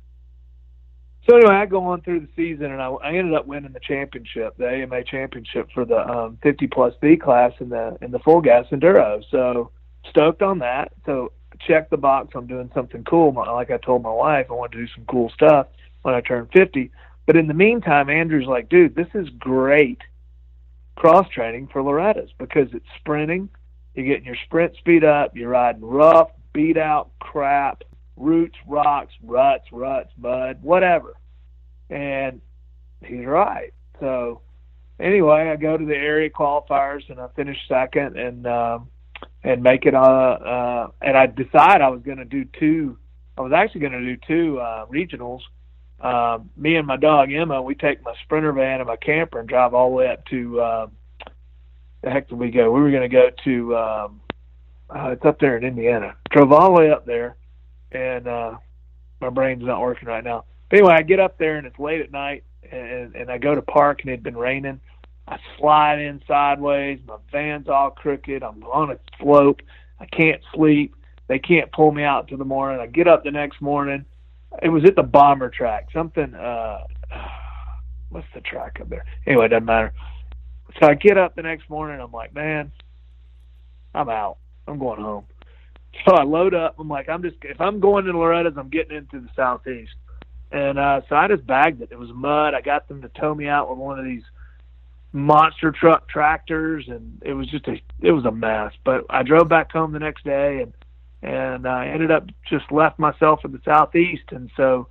[1.28, 3.82] So anyway, I go on through the season, and I, I ended up winning the
[3.82, 8.20] championship, the AMA championship for the um, 50 plus B class in the in the
[8.20, 9.22] full gas enduro.
[9.30, 9.72] So
[10.10, 10.94] stoked on that.
[11.06, 13.34] So check the box i'm doing something cool.
[13.34, 15.68] Like I told my wife, I want to do some cool stuff
[16.04, 16.92] when I turn 50.
[17.26, 20.00] But in the meantime, Andrew's like, dude, this is great
[20.98, 23.50] cross training for Loretta's because it's sprinting.
[23.94, 25.36] You're getting your sprint speed up.
[25.36, 27.84] You're riding rough, beat out crap,
[28.16, 31.14] roots, rocks, ruts, ruts, mud, whatever.
[31.90, 32.42] And
[33.04, 33.74] he's right.
[34.00, 34.42] So
[35.00, 38.18] anyway, I go to the area qualifiers and I finish second.
[38.18, 38.90] And um,
[39.44, 42.98] and make it uh, uh and I decide I was going to do two
[43.38, 45.42] I was actually going to do two uh regionals
[46.02, 49.50] uh, me and my dog Emma we take my sprinter van and my camper and
[49.50, 50.88] drive all the way up to uh,
[52.02, 54.22] the heck did we go we were going to go to um
[54.90, 57.36] uh, it's up there in Indiana drove all the way up there
[57.92, 58.56] and uh
[59.20, 62.02] my brain's not working right now but anyway I get up there and it's late
[62.02, 64.80] at night and and I go to park and it had been raining
[65.28, 67.00] I slide in sideways.
[67.06, 68.44] My van's all crooked.
[68.44, 69.62] I'm on a slope.
[70.00, 70.96] I can't sleep.
[71.28, 72.80] They can't pull me out till the morning.
[72.80, 74.06] I get up the next morning.
[74.62, 75.88] It was at the bomber track.
[75.94, 76.34] Something.
[76.34, 76.80] uh
[78.10, 79.06] What's the track up there?
[79.26, 79.94] Anyway, it doesn't matter.
[80.80, 82.00] So I get up the next morning.
[82.00, 82.72] I'm like, man,
[83.94, 84.38] I'm out.
[84.66, 85.26] I'm going home.
[86.06, 86.76] So I load up.
[86.80, 89.94] I'm like, I'm just if I'm going to Loretta's, I'm getting into the southeast.
[90.52, 91.90] And uh, so I just bagged it.
[91.92, 92.54] It was mud.
[92.54, 94.24] I got them to tow me out with one of these
[95.14, 99.48] monster truck tractors and it was just a it was a mess but i drove
[99.48, 100.74] back home the next day and
[101.22, 104.88] and i ended up just left myself in the southeast and so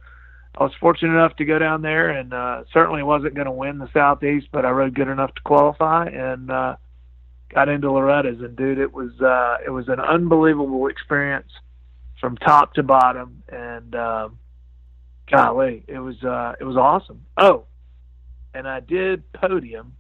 [0.57, 3.79] i was fortunate enough to go down there and uh certainly wasn't going to win
[3.79, 6.77] the southeast but i rode good enough to qualify and uh
[7.51, 11.51] got into loretta's and dude it was uh it was an unbelievable experience
[12.21, 14.39] from top to bottom and um
[15.31, 17.65] golly it was uh it was awesome oh
[18.53, 19.93] and i did podium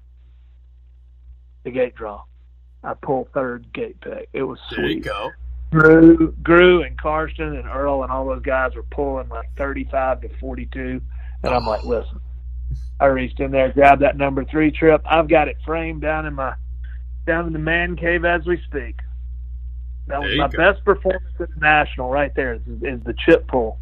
[1.66, 2.22] the gate draw.
[2.82, 4.28] I pulled third gate pick.
[4.32, 4.76] It was sweet.
[4.78, 5.30] There you go.
[5.78, 10.28] Gru, Gru, and Carsten and Earl and all those guys were pulling like 35 to
[10.38, 11.00] 42,
[11.42, 12.20] and I'm like, listen.
[12.98, 15.02] I reached in there, grabbed that number three trip.
[15.04, 16.54] I've got it framed down in my
[17.26, 18.96] down in the man cave as we speak.
[20.06, 20.56] That was my go.
[20.56, 22.54] best performance at the national, right there.
[22.54, 23.78] Is, is the chip pull.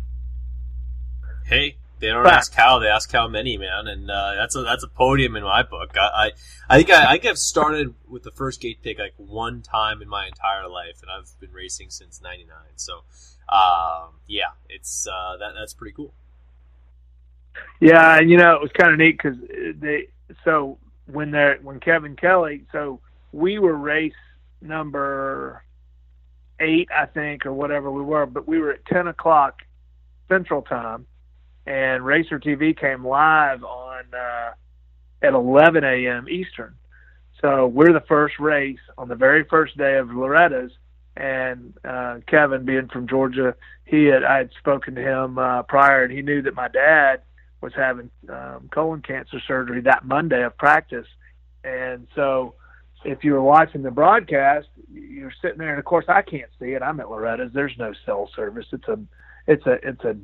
[1.44, 4.84] Hey, they don't ask how, they ask how many, man, and uh, that's a that's
[4.84, 5.96] a podium in my book.
[5.96, 6.30] I I,
[6.68, 10.02] I think I, I think I've started with the first gate pick like one time
[10.02, 12.54] in my entire life, and I've been racing since '99.
[12.76, 13.04] So,
[13.48, 16.12] um, yeah, it's uh, that that's pretty cool.
[17.80, 19.38] Yeah, and you know it was kind of neat because
[19.80, 20.08] they
[20.44, 23.00] so when they when Kevin Kelly so
[23.32, 24.12] we were race
[24.60, 25.62] number
[26.60, 29.62] eight I think or whatever we were, but we were at ten o'clock
[30.28, 31.06] Central Time
[31.66, 34.50] and Racer TV came live on uh,
[35.22, 36.28] at 11 a.m.
[36.28, 36.74] Eastern.
[37.40, 40.72] So we're the first race on the very first day of Loretta's
[41.16, 43.54] and uh, Kevin, being from Georgia,
[43.84, 47.22] he had I had spoken to him uh, prior, and he knew that my dad
[47.60, 51.06] was having um, colon cancer surgery that Monday of practice,
[51.62, 52.54] and so
[53.04, 56.72] if you were watching the broadcast, you're sitting there, and of course I can't see
[56.72, 56.82] it.
[56.82, 57.52] I'm at Loretta's.
[57.52, 58.66] There's no cell service.
[58.72, 58.98] It's a
[59.46, 60.16] it's a it's a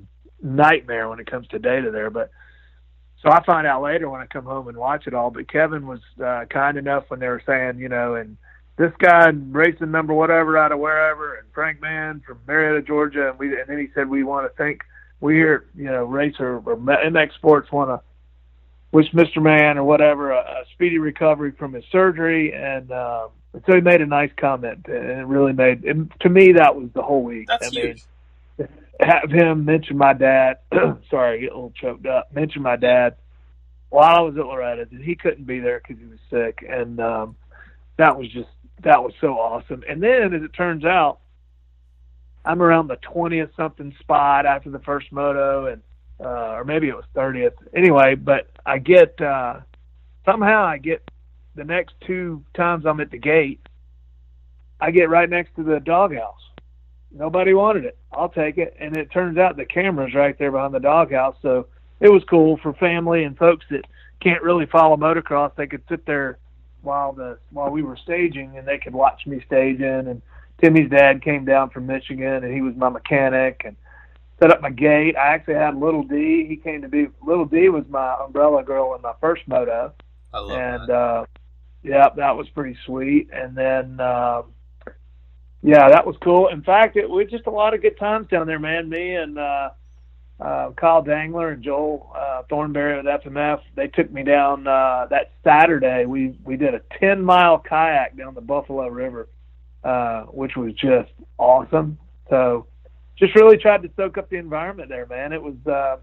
[0.42, 2.10] nightmare when it comes to data there.
[2.10, 2.30] But
[3.22, 5.30] so I find out later when I come home and watch it all.
[5.30, 8.36] But Kevin was uh, kind enough when they were saying, you know, and
[8.76, 13.38] this guy racing number whatever out of wherever, and Frank Mann from Marietta, Georgia, and
[13.38, 14.82] we and then he said we want to thank
[15.20, 18.00] we here, you know, racer or MX Sports want to
[18.92, 19.42] wish Mr.
[19.42, 23.28] Mann or whatever a, a speedy recovery from his surgery, and um,
[23.66, 26.88] so he made a nice comment, and it really made it, to me that was
[26.94, 27.48] the whole week.
[27.48, 28.04] That's I huge.
[29.00, 30.58] Have him mention my dad.
[31.10, 32.32] sorry, I get a little choked up.
[32.34, 33.16] Mention my dad
[33.88, 37.00] while I was at Loretta's, and he couldn't be there because he was sick, and
[37.00, 37.36] um,
[37.98, 38.48] that was just
[38.82, 39.82] that was so awesome.
[39.88, 41.20] And then, as it turns out,
[42.44, 45.82] I'm around the 20th something spot after the first moto, and
[46.20, 47.54] uh, or maybe it was 30th.
[47.74, 49.60] Anyway, but I get uh,
[50.24, 51.02] somehow I get
[51.56, 53.60] the next two times I'm at the gate,
[54.80, 56.40] I get right next to the doghouse.
[57.12, 57.98] Nobody wanted it.
[58.12, 61.66] I'll take it, and it turns out the camera's right there behind the doghouse, so
[62.00, 63.84] it was cool for family and folks that
[64.20, 65.54] can't really follow motocross.
[65.56, 66.38] They could sit there
[66.82, 70.08] while the while we were staging, and they could watch me staging.
[70.08, 70.22] And
[70.62, 73.76] Timmy's dad came down from Michigan, and he was my mechanic and
[74.40, 75.16] set up my gate.
[75.16, 76.46] I actually had Little D.
[76.48, 79.92] He came to be Little D was my umbrella girl in my first moto,
[80.32, 80.94] I love and that.
[80.94, 81.24] uh,
[81.82, 83.28] yeah, that was pretty sweet.
[83.32, 84.52] And then um,
[85.62, 86.48] yeah, that was cool.
[86.48, 88.88] In fact, it was just a lot of good times down there, man.
[88.88, 89.70] Me and uh,
[90.40, 93.60] uh, Kyle Dangler and Joel uh, Thornberry with FMF.
[93.76, 96.06] They took me down uh, that Saturday.
[96.06, 99.28] We we did a ten mile kayak down the Buffalo River,
[99.84, 101.98] uh, which was just awesome.
[102.30, 102.66] So,
[103.18, 105.34] just really tried to soak up the environment there, man.
[105.34, 105.96] It was, uh,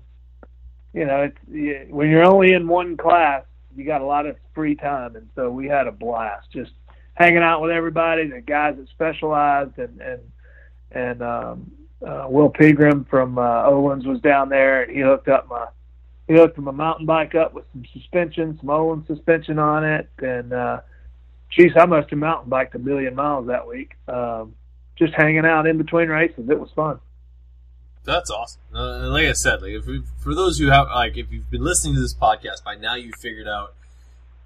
[0.93, 3.43] you know, it's when you're only in one class,
[3.75, 6.71] you got a lot of free time, and so we had a blast just
[7.17, 10.21] hanging out with everybody, the guys that specialized, and and
[10.91, 11.71] and um,
[12.05, 15.65] uh, Will Pegram from uh, Öhlins was down there, and he hooked up my
[16.27, 20.53] he hooked my mountain bike up with some suspension, some Öhlins suspension on it, and
[20.53, 20.81] uh,
[21.49, 23.95] geez, I must have mountain biked a million miles that week.
[24.07, 24.53] Um,
[24.95, 26.99] just hanging out in between races, it was fun.
[28.03, 28.61] That's awesome.
[28.73, 31.63] Uh, like I said, like if we, for those who have like if you've been
[31.63, 33.73] listening to this podcast by now, you figured out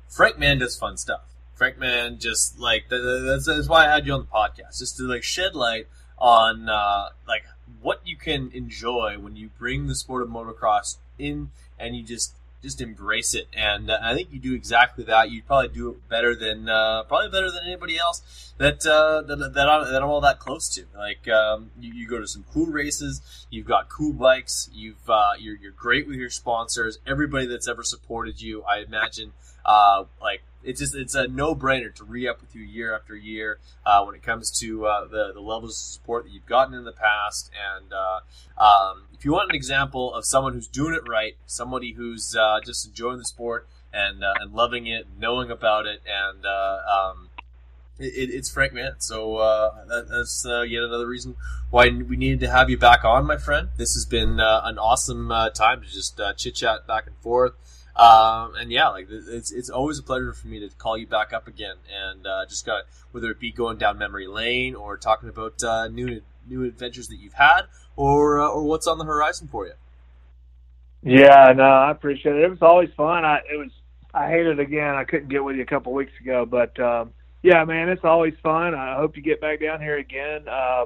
[0.10, 1.31] Frank Mann does fun stuff.
[1.62, 5.04] Frank Mann just like that's, that's why I had you on the podcast, just to
[5.04, 5.86] like shed light
[6.18, 7.44] on uh, like
[7.84, 12.34] what you can enjoy when you bring the sport of motocross in and you just
[12.64, 13.48] just embrace it.
[13.56, 15.30] And uh, I think you do exactly that.
[15.30, 19.54] You probably do it better than uh, probably better than anybody else that uh, that,
[19.54, 20.86] that, I'm, that I'm all that close to.
[20.98, 23.46] Like um, you, you, go to some cool races.
[23.52, 24.68] You've got cool bikes.
[24.74, 26.98] You've uh, you're you're great with your sponsors.
[27.06, 29.34] Everybody that's ever supported you, I imagine,
[29.64, 33.16] uh, like it's just it's a no brainer to re up with you year after
[33.16, 36.74] year uh, when it comes to uh, the the levels of support that you've gotten
[36.74, 37.52] in the past.
[37.76, 38.20] And uh,
[38.62, 42.60] um, if you want an example of someone who's doing it right, somebody who's uh,
[42.66, 47.30] just enjoying the sport and uh, and loving it, knowing about it, and um,
[48.00, 48.96] it, it's Frank Mann.
[49.00, 49.38] So
[49.88, 51.36] that, that's yet another reason
[51.70, 53.70] why we needed to have you back on, my friend.
[53.78, 57.54] This has been an awesome time to just chit chat back and forth.
[58.02, 61.34] Um, and yeah, like it's it's always a pleasure for me to call you back
[61.34, 65.30] up again, and uh, just got whether it be going down memory lane or talking
[65.30, 67.64] about uh, new new adventures that you've had,
[67.96, 69.74] or uh, or what's on the horizon for you.
[71.04, 72.44] Yeah, no, I appreciate it.
[72.44, 73.24] It was always fun.
[73.24, 73.70] I it was
[74.16, 74.96] I hate it again.
[74.96, 77.12] I couldn't get with you a couple weeks ago, but um,
[77.44, 78.74] yeah, man, it's always fun.
[78.74, 80.48] I hope you get back down here again.
[80.48, 80.86] Uh,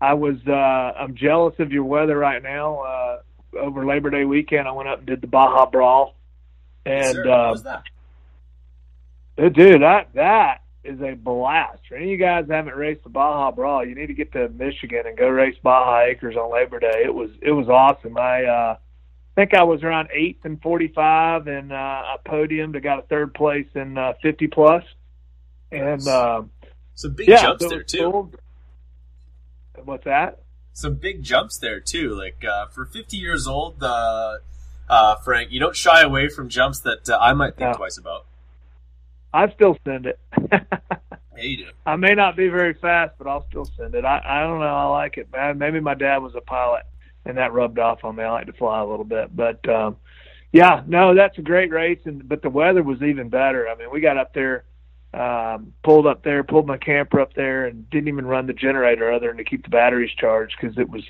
[0.00, 2.78] I was uh, I'm jealous of your weather right now.
[2.78, 3.18] Uh,
[3.58, 6.14] over Labor Day weekend, I went up and did the Baja Brawl
[6.88, 7.82] and Sir, uh, that?
[9.54, 11.80] dude, that that is a blast.
[11.88, 14.32] For any of you guys that haven't raced the Baja Brawl, you need to get
[14.32, 17.02] to Michigan and go race Baja Acres on Labor Day.
[17.04, 18.16] It was it was awesome.
[18.16, 18.76] I uh,
[19.36, 22.76] think I was around eighth and forty five, and uh, I podiumed.
[22.76, 24.84] I got a third place in uh, fifty plus,
[25.70, 26.42] and uh,
[26.94, 28.10] some big yeah, jumps so there too.
[28.10, 28.32] cool.
[29.84, 30.40] What's that?
[30.72, 32.14] Some big jumps there too.
[32.14, 34.38] Like uh, for fifty years old, uh,
[34.88, 37.76] uh, Frank, you don't shy away from jumps that uh, I might think No.
[37.76, 38.26] twice about.
[39.32, 40.18] I still send it.
[41.38, 41.64] Yeah, you do.
[41.86, 44.04] I may not be very fast, but I'll still send it.
[44.04, 44.66] I, I don't know.
[44.66, 45.56] I like it, man.
[45.56, 46.82] Maybe my dad was a pilot,
[47.24, 48.24] and that rubbed off on me.
[48.24, 49.98] I like to fly a little bit, but um,
[50.50, 52.00] yeah, no, that's a great race.
[52.06, 53.68] And but the weather was even better.
[53.68, 54.64] I mean, we got up there
[55.14, 59.12] um, pulled up there, pulled my camper up there, and didn't even run the generator
[59.12, 61.04] other than to keep the batteries charged because it was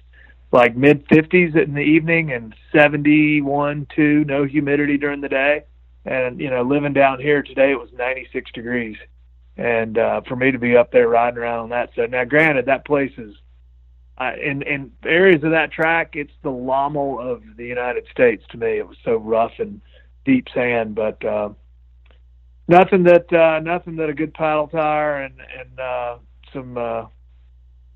[0.51, 5.65] like mid 50s in the evening and 71 2 no humidity during the day.
[6.05, 8.97] And you know living down here today it was 96 degrees.
[9.57, 12.67] And uh for me to be up there riding around on that so now granted
[12.67, 13.35] that place is
[14.19, 18.59] uh, in in areas of that track it's the Lommel of the United States to
[18.59, 18.79] me.
[18.79, 19.81] It was so rough and
[20.25, 21.51] deep sand but uh
[22.69, 26.17] nothing that uh nothing that a good paddle tire and and uh
[26.53, 27.05] some uh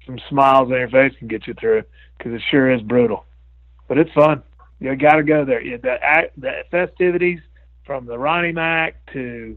[0.06, 1.82] some smiles on your face can get you through
[2.18, 3.24] because it sure is brutal,
[3.88, 4.42] but it's fun.
[4.80, 5.62] You got to go there.
[5.62, 7.40] Yeah, the the festivities
[7.84, 9.56] from the Ronnie Mac to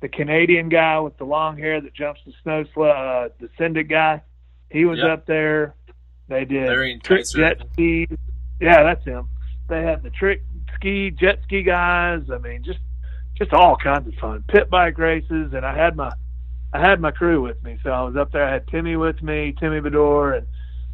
[0.00, 3.88] the Canadian guy with the long hair that jumps the snow slow, uh, the Syndic
[3.88, 4.22] guy.
[4.70, 5.08] He was Yep.
[5.08, 5.74] up there.
[6.28, 8.08] They did trick jet skis.
[8.60, 9.28] Yeah, that's him.
[9.68, 10.42] They had the trick
[10.74, 12.22] ski, jet ski guys.
[12.30, 12.80] I mean, just
[13.38, 14.44] just all kinds of fun.
[14.48, 16.10] Pit bike races, and I had my
[16.72, 17.78] I had my crew with me.
[17.82, 18.44] So I was up there.
[18.44, 20.46] I had Timmy with me, Timmy Bedore, and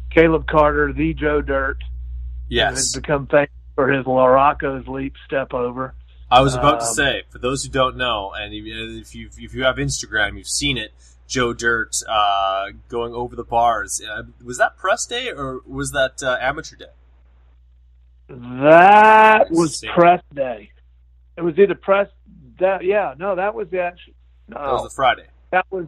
[0.09, 1.77] Caleb Carter, the Joe Dirt,
[2.49, 2.75] who Yes.
[2.77, 5.93] has become famous for his LaRocco's leap step over.
[6.31, 9.29] I was about to Um, say, for those who don't know, and if if you
[9.37, 10.91] if you have Instagram, you've seen it.
[11.27, 13.99] Joe Dirt uh, going over the bars.
[14.01, 16.85] Uh, was that press day or was that uh, amateur day?
[18.27, 20.71] That was press day.
[21.37, 22.07] It was either press.
[22.59, 24.13] That yeah, no, that was the actual.
[24.47, 25.25] No, That was the Friday.
[25.51, 25.87] That was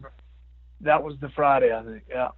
[0.80, 1.74] that was the Friday.
[1.74, 2.04] I think.
[2.08, 2.28] Yeah,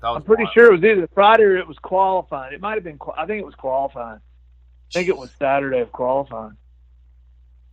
[0.00, 0.54] That was I'm pretty wild.
[0.54, 2.54] sure it was either Friday or it was qualifying.
[2.54, 2.98] It might have been.
[3.16, 4.20] I think it was qualifying.
[4.20, 6.56] I think it was Saturday of qualifying.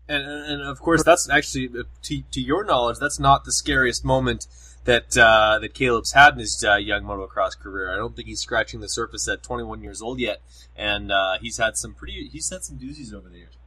[0.08, 1.70] And, and, of course, that's actually
[2.02, 4.48] to, to your knowledge, that's not the scariest moment
[4.84, 7.94] that uh, that Caleb's had in his uh, young motocross career.
[7.94, 10.42] I don't think he's scratching the surface at 21 years old yet,
[10.76, 13.58] and uh, he's had some pretty he's had some doozies over the years.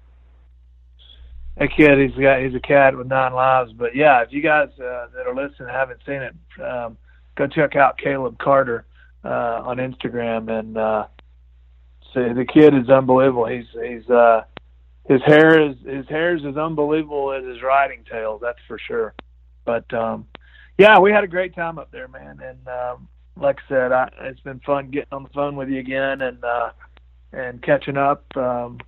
[1.57, 3.73] That kid, he's got he's a cat with nine lives.
[3.73, 6.97] But yeah, if you guys uh, that are listening haven't seen it, um,
[7.37, 8.87] go check out Caleb Carter
[9.25, 11.07] uh, on Instagram and uh,
[12.13, 13.47] see the kid is unbelievable.
[13.47, 14.43] He's he's uh,
[15.09, 18.39] his hair is his hair is as unbelievable as his riding tail.
[18.39, 19.15] That's for sure.
[19.65, 20.27] But um,
[20.79, 22.41] yeah, we had a great time up there, man.
[22.43, 25.79] And um, like I said, I, it's been fun getting on the phone with you
[25.79, 26.71] again and uh,
[27.33, 28.79] and catching up, um,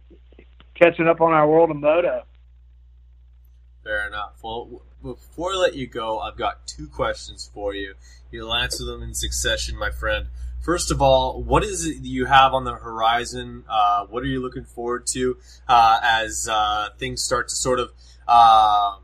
[0.75, 2.25] catching up on our world of moto.
[3.87, 4.33] Fair enough.
[4.43, 7.95] Well, before I let you go, I've got two questions for you.
[8.33, 10.27] You'll answer them in succession, my friend.
[10.65, 13.63] First of all, what is it you have on the horizon?
[13.69, 15.37] Uh, what are you looking forward to
[15.69, 17.93] uh, as uh, things start to sort of
[18.27, 19.03] um,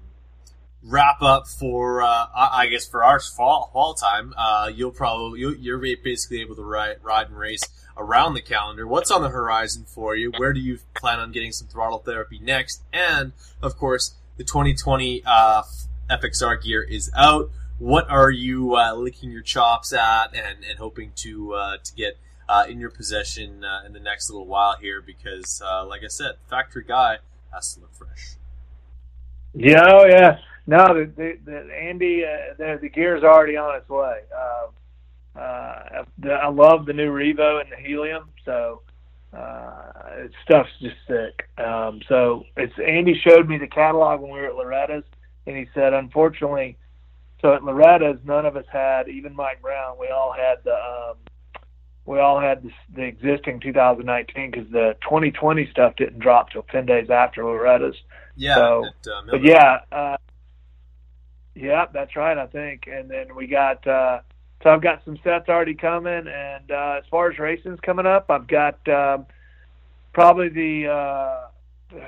[0.82, 4.34] wrap up for, uh, I guess, for our fall fall time?
[4.36, 7.62] Uh, you'll probably you'll, you're basically able to ride ride and race
[7.96, 8.84] around the calendar.
[8.84, 10.32] What's on the horizon for you?
[10.36, 12.82] Where do you plan on getting some throttle therapy next?
[12.92, 15.62] And of course, the 2020 uh,
[16.10, 17.50] FXR gear is out.
[17.78, 22.18] What are you uh, licking your chops at and, and hoping to uh, to get
[22.48, 25.00] uh, in your possession uh, in the next little while here?
[25.00, 27.18] Because, uh, like I said, factory guy
[27.52, 28.36] has to look fresh.
[29.54, 30.38] Yeah, oh yeah.
[30.66, 32.22] No, the, the, the Andy,
[32.56, 34.20] the, the gear's already on its way.
[36.18, 38.82] The, I love the new Revo and the Helium, so
[39.36, 41.48] uh, it stuff's just sick.
[41.58, 45.04] Um, so it's Andy showed me the catalog when we were at Loretta's,
[45.46, 46.76] and he said, unfortunately,
[47.40, 51.16] so at Loretta's, none of us had, even Mike Brown, we all had the, um,
[52.04, 56.86] we all had the, the existing 2019 because the 2020 stuff didn't drop till 10
[56.86, 57.96] days after Loretta's.
[58.36, 60.16] Yeah, So, at, uh, But yeah, uh,
[61.54, 62.36] yeah, that's right.
[62.36, 63.86] I think, and then we got.
[63.86, 64.20] Uh,
[64.62, 68.30] so I've got some sets already coming, and uh, as far as racing's coming up,
[68.30, 69.26] I've got um,
[70.12, 71.98] probably the uh,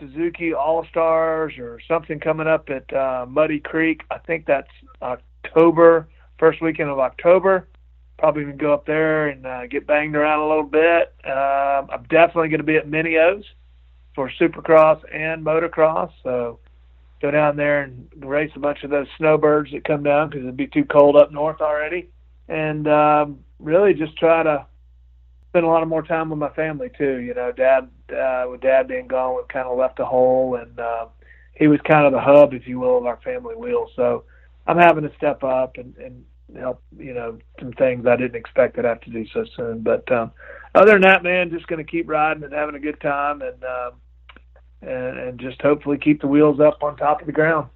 [0.00, 4.02] Suzuki All Stars or something coming up at uh, Muddy Creek.
[4.10, 4.70] I think that's
[5.02, 6.08] October,
[6.38, 7.68] first weekend of October.
[8.18, 11.14] Probably gonna go up there and uh, get banged around a little bit.
[11.24, 13.44] Um, I'm definitely to be at Mini O's
[14.14, 16.10] for Supercross and motocross.
[16.22, 16.58] So
[17.20, 20.56] go down there and race a bunch of those snowbirds that come down because it'd
[20.56, 22.10] be too cold up north already.
[22.48, 24.66] And um, really just try to
[25.50, 27.18] spend a lot of more time with my family too.
[27.18, 30.78] You know, dad uh, with dad being gone, we've kind of left a hole, and
[30.78, 31.06] uh,
[31.54, 33.88] he was kind of the hub, if you will, of our family wheel.
[33.96, 34.24] So
[34.66, 36.24] I'm having to step up and, and
[36.58, 36.82] help.
[36.98, 39.80] You know, some things I didn't expect that I have to do so soon.
[39.80, 40.32] But um,
[40.74, 43.64] other than that, man, just going to keep riding and having a good time, and
[43.64, 43.92] um,
[44.82, 47.68] and, and just hopefully keep the wheels up on top of the ground.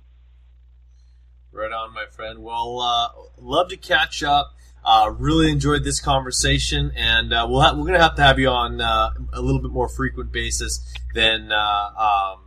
[1.53, 2.41] Right on, my friend.
[2.41, 4.55] Well, uh, love to catch up.
[4.85, 8.49] Uh, really enjoyed this conversation, and uh, we'll ha- we're gonna have to have you
[8.49, 12.41] on uh, a little bit more frequent basis than uh, um,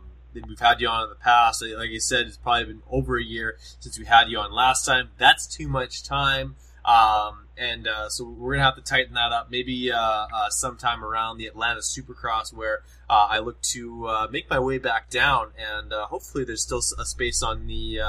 [0.48, 1.62] we've had you on in the past.
[1.62, 4.84] Like I said, it's probably been over a year since we had you on last
[4.84, 5.10] time.
[5.16, 6.56] That's too much time.
[6.84, 9.50] Um, and uh, so we're gonna have to tighten that up.
[9.50, 14.50] Maybe uh, uh, sometime around the Atlanta Supercross, where uh, I look to uh, make
[14.50, 18.00] my way back down, and uh, hopefully there's still a space on the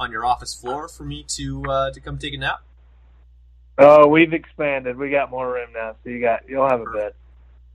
[0.00, 1.62] on your office floor for me to
[1.92, 2.62] to come take a nap.
[3.76, 4.96] Oh, we've expanded.
[4.96, 7.12] We got more room now, so you got you'll have a bed.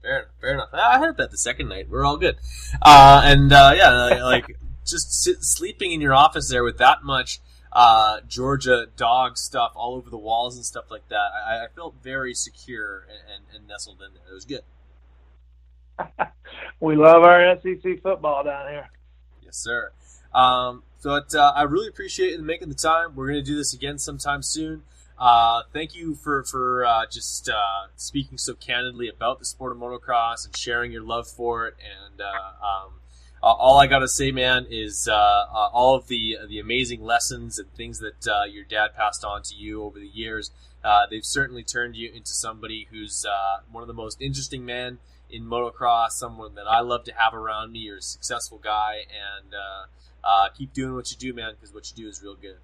[0.02, 0.30] Fair enough.
[0.40, 0.68] Fair enough.
[0.72, 1.88] I had that the second night.
[1.88, 2.36] We're all good.
[2.84, 4.46] and yeah, like
[4.86, 7.38] just sit, sleeping in your office there with that much
[7.72, 11.30] uh, Georgia dog stuff all over the walls and stuff like that.
[11.46, 14.30] I, I felt very secure and, and, and, nestled in there.
[14.30, 14.62] It was good.
[16.80, 18.88] we love our SEC football down here.
[19.42, 19.92] Yes, sir.
[20.34, 23.14] Um, but uh, I really appreciate you making the time.
[23.14, 24.82] We're going to do this again sometime soon.
[25.18, 29.78] Uh, thank you for for uh, just uh, speaking so candidly about the sport of
[29.78, 32.92] motocross and sharing your love for it and uh, um,
[33.42, 37.58] uh, all I gotta say, man, is uh, uh, all of the the amazing lessons
[37.58, 40.50] and things that uh, your dad passed on to you over the years.
[40.84, 44.98] Uh, they've certainly turned you into somebody who's uh, one of the most interesting men
[45.30, 46.10] in motocross.
[46.10, 47.80] Someone that I love to have around me.
[47.80, 49.54] You're a successful guy, and
[50.54, 52.58] keep doing what you do, man, because what you do is real good.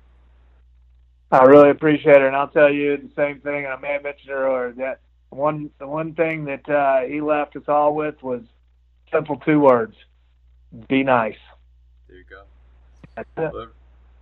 [1.31, 3.67] I really appreciate it, and I'll tell you the same thing.
[3.67, 5.01] I may have mentioned earlier that
[5.31, 8.43] one the one thing that he left us all with was
[9.11, 9.97] simple two words
[10.89, 11.37] be nice.
[12.09, 12.43] There you go.
[13.37, 13.69] Well,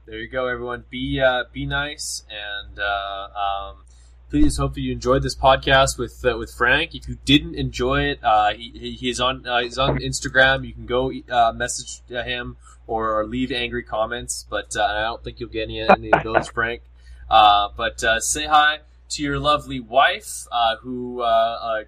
[0.06, 0.84] there you go, everyone.
[0.90, 3.84] Be uh, be nice, and uh, um,
[4.30, 4.58] please.
[4.58, 6.94] Hopefully, you enjoyed this podcast with uh, with Frank.
[6.94, 10.66] If you didn't enjoy it, uh, he, he's on uh, he's on Instagram.
[10.66, 15.48] You can go uh, message him or leave angry comments, but I don't think you'll
[15.48, 16.82] get any, any of those, Frank.
[17.28, 20.46] but say hi to your lovely wife,
[20.82, 21.24] who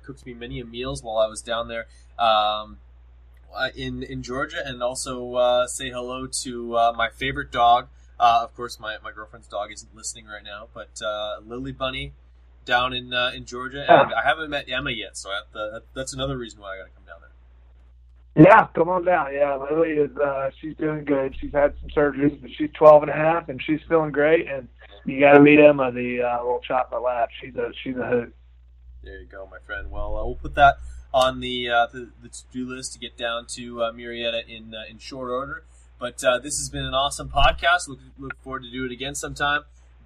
[0.03, 1.87] cooked me many meals while I was down there.
[2.19, 2.79] Um,
[3.55, 7.89] uh, in in Georgia, and also uh, say hello to uh, my favorite dog.
[8.19, 12.15] Uh, of course, my, my girlfriend's dog isn't listening right now, but uh, Lily Bunny
[12.65, 16.37] down in uh, in Georgia, and I haven't met Emma yet, so to, that's another
[16.39, 18.45] reason why I got to come down there.
[18.45, 19.33] Yeah, come on down.
[19.33, 20.11] Yeah, Lily is
[20.61, 21.35] she's doing good.
[21.41, 24.47] She's had some surgeries, but she's 12 and a half, and she's feeling great.
[24.49, 24.69] And
[25.05, 27.29] you got to meet Emma, the little chocolate lab.
[27.41, 28.35] She's a she's a hoot.
[29.03, 29.91] There you go, my friend.
[29.91, 30.79] Well, we'll put that
[31.17, 34.75] on the uh, the, the to do list to get down to uh, Marietta in
[34.75, 35.64] uh, in short order.
[35.99, 37.89] But uh, this has been an awesome podcast.
[37.89, 39.62] Look, look forward to do it again sometime.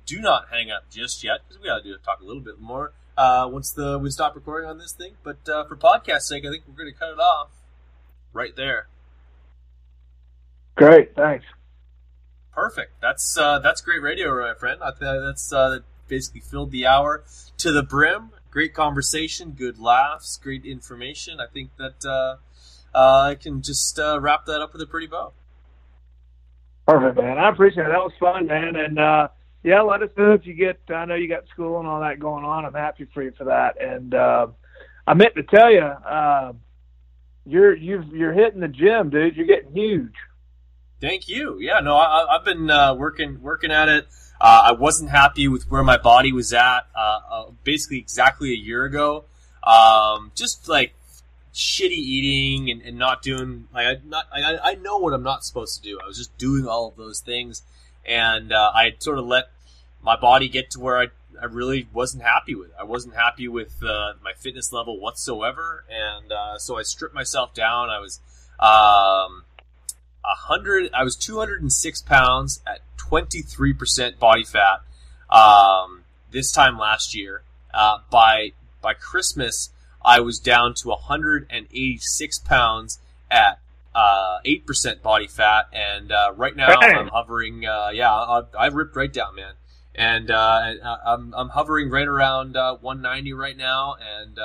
[0.07, 2.61] Do not hang up just yet because we got to do talk a little bit
[2.61, 5.15] more uh, once the we stop recording on this thing.
[5.25, 7.49] But uh, for podcast sake, I think we're going to cut it off
[8.33, 8.87] right there.
[10.77, 11.45] Great, thanks.
[12.53, 12.93] Perfect.
[13.03, 14.81] That's that's great radio, my friend.
[14.81, 15.53] I, that's
[16.07, 17.25] basically filled the hour
[17.59, 21.41] to the brim great conversation, good laughs, great information.
[21.41, 22.37] I think that uh,
[22.95, 25.33] uh, I can just uh, wrap that up with a pretty bow.
[26.87, 27.39] Perfect, man.
[27.39, 27.91] I appreciate it.
[27.91, 28.75] That was fun, man.
[28.75, 29.29] And uh,
[29.63, 30.81] yeah, let us know if you get.
[30.89, 32.65] I know you got school and all that going on.
[32.65, 33.81] I'm happy for you for that.
[33.81, 34.49] And uh,
[35.07, 36.53] I meant to tell you, uh,
[37.47, 39.37] you're you've you're hitting the gym, dude.
[39.37, 40.15] You're getting huge.
[41.01, 41.59] Thank you.
[41.59, 44.07] Yeah, no, I, have been uh, working working at it.
[44.39, 48.57] Uh, I wasn't happy with where my body was at uh, uh, basically exactly a
[48.57, 49.25] year ago.
[49.63, 50.95] Um, just like
[51.55, 55.83] shitty eating and, and not doing like I not I, know what I'm not supposed
[55.83, 55.99] to do.
[56.03, 57.63] I was just doing all of those things,
[58.05, 59.45] and uh, I sort of let
[60.03, 61.07] my body get to where I
[61.41, 62.69] I really wasn't happy with.
[62.69, 62.75] It.
[62.79, 67.89] I wasn't happy with uh, my fitness level whatsoever, and so I stripped myself down.
[67.89, 68.21] I was
[68.61, 69.45] um,
[70.25, 70.91] hundred.
[70.93, 74.81] I was 206 pounds at 23 percent body fat.
[75.31, 77.43] Um, this time last year,
[77.73, 78.53] uh, by
[78.83, 79.71] by Christmas,
[80.05, 82.99] I was down to 186 pounds
[83.31, 83.61] at
[83.95, 87.67] uh, eight percent body fat, and uh, right now I'm hovering.
[87.67, 89.55] Uh, yeah, I, I, ripped right down, man,
[89.95, 90.75] and uh,
[91.05, 94.39] I'm I'm hovering right around 190 right now, and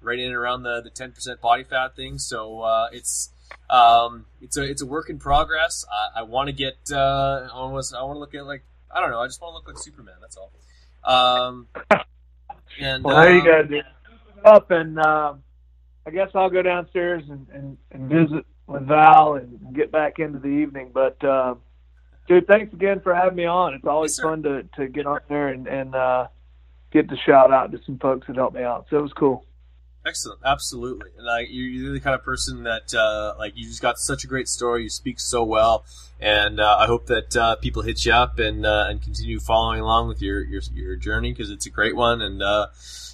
[0.00, 2.18] right in around the the 10 percent body fat thing.
[2.18, 3.30] So it's
[3.70, 5.84] um, it's a it's a work in progress.
[5.90, 7.94] I, I want to get uh, almost.
[7.94, 9.20] I want to look at like I don't know.
[9.20, 10.14] I just want to look like Superman.
[10.20, 10.52] That's all.
[11.04, 11.68] Um,
[12.80, 13.84] and well, there you go, dude.
[14.44, 15.34] Up and uh,
[16.06, 20.38] I guess I'll go downstairs and, and, and visit with Val and get back into
[20.38, 20.90] the evening.
[20.94, 21.56] But uh,
[22.28, 23.74] dude, thanks again for having me on.
[23.74, 26.28] It's always yes, fun to to get on there and and uh,
[26.92, 28.86] get to shout out to some folks that helped me out.
[28.90, 29.44] So it was cool.
[30.06, 31.10] Excellent, absolutely.
[31.18, 34.48] And you're the kind of person that uh, like you just got such a great
[34.48, 34.84] story.
[34.84, 35.84] You speak so well,
[36.20, 39.80] and uh, I hope that uh, people hit you up and uh, and continue following
[39.80, 42.22] along with your your, your journey because it's a great one.
[42.22, 42.68] And uh,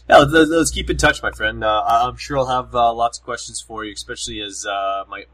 [0.08, 1.64] yeah, let's, let's, keep in touch, my friend.
[1.64, 5.24] Uh, I'm sure I'll have lots of questions for you, especially as my,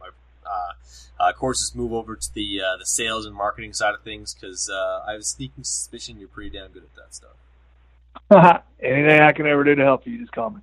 [1.19, 5.13] my courses move over to the the sales and marketing side of things because I
[5.13, 8.63] have a sneaking suspicion you're pretty damn good at that stuff.
[8.81, 10.61] Anything I can ever do to help you, just call me.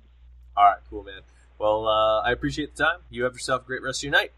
[0.58, 1.20] All right, cool, man.
[1.60, 2.98] Well, uh, I appreciate the time.
[3.10, 4.32] You have yourself a great rest of your night.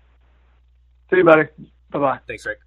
[1.08, 1.44] See you, buddy.
[1.90, 2.18] Bye bye.
[2.26, 2.60] Thanks, Rick.